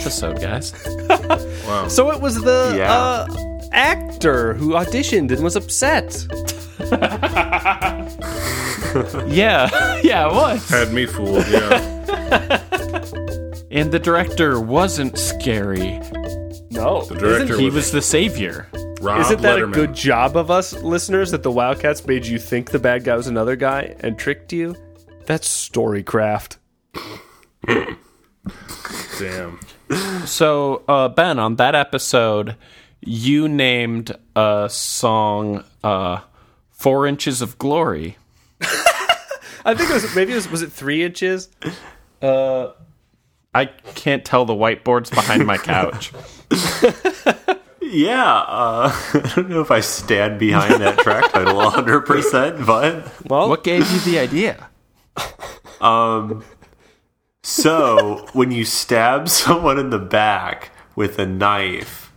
[0.00, 0.72] episode, guys.
[1.88, 2.92] So it was the Yeah.
[2.92, 3.26] uh,
[3.72, 6.26] actor who auditioned and was upset.
[9.28, 9.68] Yeah,
[10.02, 10.68] yeah, it was.
[10.68, 11.46] Had me fooled.
[11.46, 12.60] Yeah,
[13.70, 16.00] And the director wasn't scary.
[16.72, 18.66] No, the director He was, was the savior.
[19.00, 19.68] Rob Isn't that Letterman.
[19.70, 23.14] a good job of us, listeners, that the Wildcats made you think the bad guy
[23.16, 24.74] was another guy and tricked you?
[25.26, 26.56] That's storycraft.
[29.18, 29.60] Damn.
[30.26, 32.56] So, uh, Ben, on that episode,
[33.00, 36.20] you named a song uh,
[36.70, 38.16] Four Inches of Glory.
[39.64, 41.48] I think it was maybe it was, was it three inches?
[42.22, 46.12] I can't tell the whiteboards behind my couch.
[47.92, 53.48] Yeah, uh, I don't know if I stand behind that track title 100%, but Well,
[53.48, 54.68] what gave you the idea?
[57.42, 62.12] So when you stab someone in the back with a knife,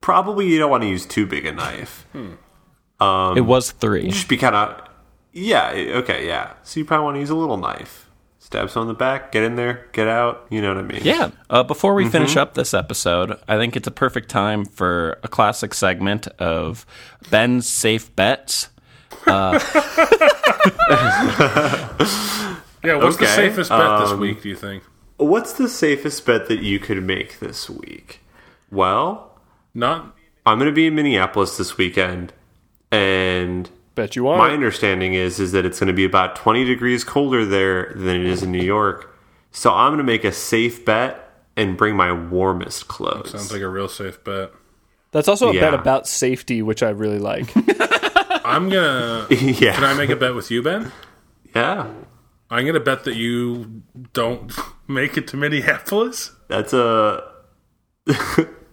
[0.00, 2.06] probably you don't want to use too big a knife.
[2.12, 2.32] Hmm.
[3.02, 4.08] Um, it was three.
[4.08, 4.88] Just be kind of,
[5.32, 6.54] yeah, okay, yeah.
[6.62, 8.10] So you probably want to use a little knife.
[8.38, 10.46] Stab someone in the back, get in there, get out.
[10.50, 11.00] You know what I mean?
[11.02, 11.30] Yeah.
[11.48, 12.12] Uh, before we mm-hmm.
[12.12, 16.84] finish up this episode, I think it's a perfect time for a classic segment of
[17.30, 18.68] Ben's safe bets.
[19.26, 19.58] Uh,
[22.84, 24.42] Yeah, what's the safest bet this um, week?
[24.42, 24.82] Do you think?
[25.16, 28.20] What's the safest bet that you could make this week?
[28.70, 29.38] Well,
[29.74, 32.32] Not I'm going to be in Minneapolis this weekend,
[32.90, 34.38] and bet you are.
[34.38, 38.20] my understanding is is that it's going to be about 20 degrees colder there than
[38.20, 39.14] it is in New York.
[39.52, 43.30] So I'm going to make a safe bet and bring my warmest clothes.
[43.30, 44.50] sounds like a real safe bet.
[45.12, 47.52] That's also a bet about safety, which I really like.
[48.44, 49.26] I'm gonna.
[49.30, 50.90] yeah, Can I make a bet with you, Ben?
[51.54, 51.86] yeah.
[52.52, 54.52] I'm gonna bet that you don't
[54.88, 56.32] make it to Minneapolis.
[56.48, 57.24] That's a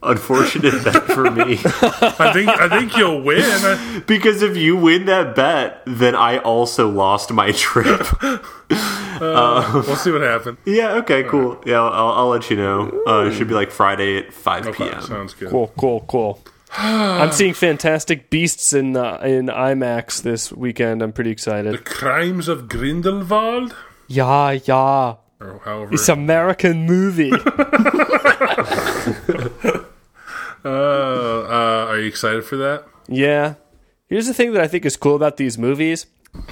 [0.04, 4.04] unfortunate bet for me I think I think you'll win.
[4.08, 8.06] Because if you win that bet, then I also lost my trip.
[8.22, 10.58] we'll see what happens.
[10.66, 10.94] yeah.
[10.96, 11.24] Okay.
[11.24, 11.62] Cool.
[11.66, 11.82] Yeah.
[11.82, 13.02] I'll, I'll let you know.
[13.08, 15.02] Uh, it should be like Friday at 5 Okay, p.m.
[15.02, 15.50] sounds good.
[15.50, 16.42] cool, cool, cool.
[16.78, 21.02] I'm seeing Fantastic Beasts in uh, in IMAX this weekend.
[21.02, 21.74] I'm pretty excited.
[21.74, 21.78] The.
[21.80, 23.76] Crimes of Grindelwald,
[24.08, 25.16] Yeah, yeah.
[25.40, 25.94] or however.
[25.94, 27.32] It's American movie.
[27.32, 27.38] uh,
[30.66, 32.86] uh, are you excited for that?
[33.08, 33.56] yeah.
[34.08, 36.08] Here's the thing that I think is cool about these movies.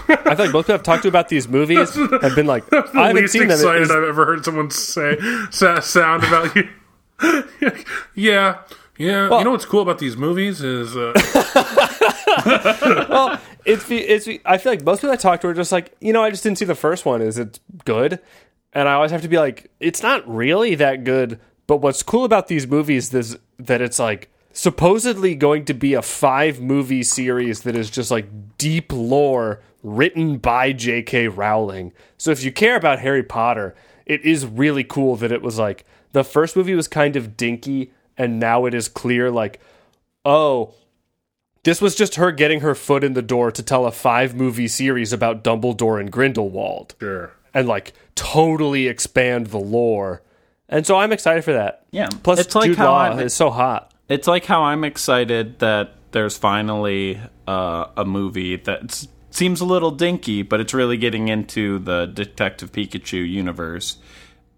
[0.07, 2.88] I feel like most people I've talked to about these movies have been like, The
[2.94, 3.57] I haven't least seen them.
[3.57, 5.18] excited I've ever heard someone say
[5.49, 6.69] sound about you.
[8.14, 8.60] yeah,
[8.98, 9.30] yeah.
[9.30, 11.14] Well- you know what's cool about these movies is uh,
[13.65, 16.24] it's it's I feel like most people I talk to are just like, you know,
[16.24, 17.22] I just didn't see the first one.
[17.22, 18.19] Is it good?
[18.74, 21.40] And I always have to be like, it's not really that good.
[21.68, 26.02] But what's cool about these movies is that it's like supposedly going to be a
[26.02, 31.28] five movie series that is just like deep lore written by J.K.
[31.28, 31.94] Rowling.
[32.18, 33.76] So if you care about Harry Potter,
[34.06, 37.91] it is really cool that it was like the first movie was kind of dinky,
[38.18, 39.60] and now it is clear like,
[40.26, 40.73] oh,
[41.64, 44.68] this was just her getting her foot in the door to tell a five movie
[44.68, 47.34] series about Dumbledore and Grindelwald sure.
[47.53, 50.22] and like totally expand the lore.
[50.69, 51.85] And so I'm excited for that.
[51.91, 52.10] Yeah.
[52.23, 53.94] Plus, It's like Jude how Law I'm- is so hot.
[54.10, 59.91] It's like how I'm excited that there's finally uh, a movie that seems a little
[59.91, 63.98] dinky, but it's really getting into the Detective Pikachu universe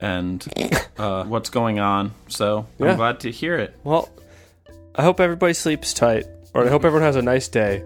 [0.01, 0.45] and
[0.97, 2.13] uh, what's going on.
[2.27, 2.91] So Yeah.
[2.91, 3.75] I'm glad to hear it.
[3.83, 4.09] Well,
[4.95, 7.83] I hope everybody sleeps tight, or I hope everyone has a nice day.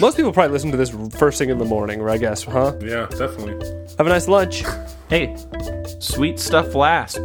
[0.00, 2.74] Most people probably listen to this first thing in the morning, or I guess, huh?
[2.80, 3.54] Yeah, definitely.
[3.98, 4.62] Have a nice lunch.
[5.08, 5.34] Hey,
[6.00, 7.20] sweet stuff last.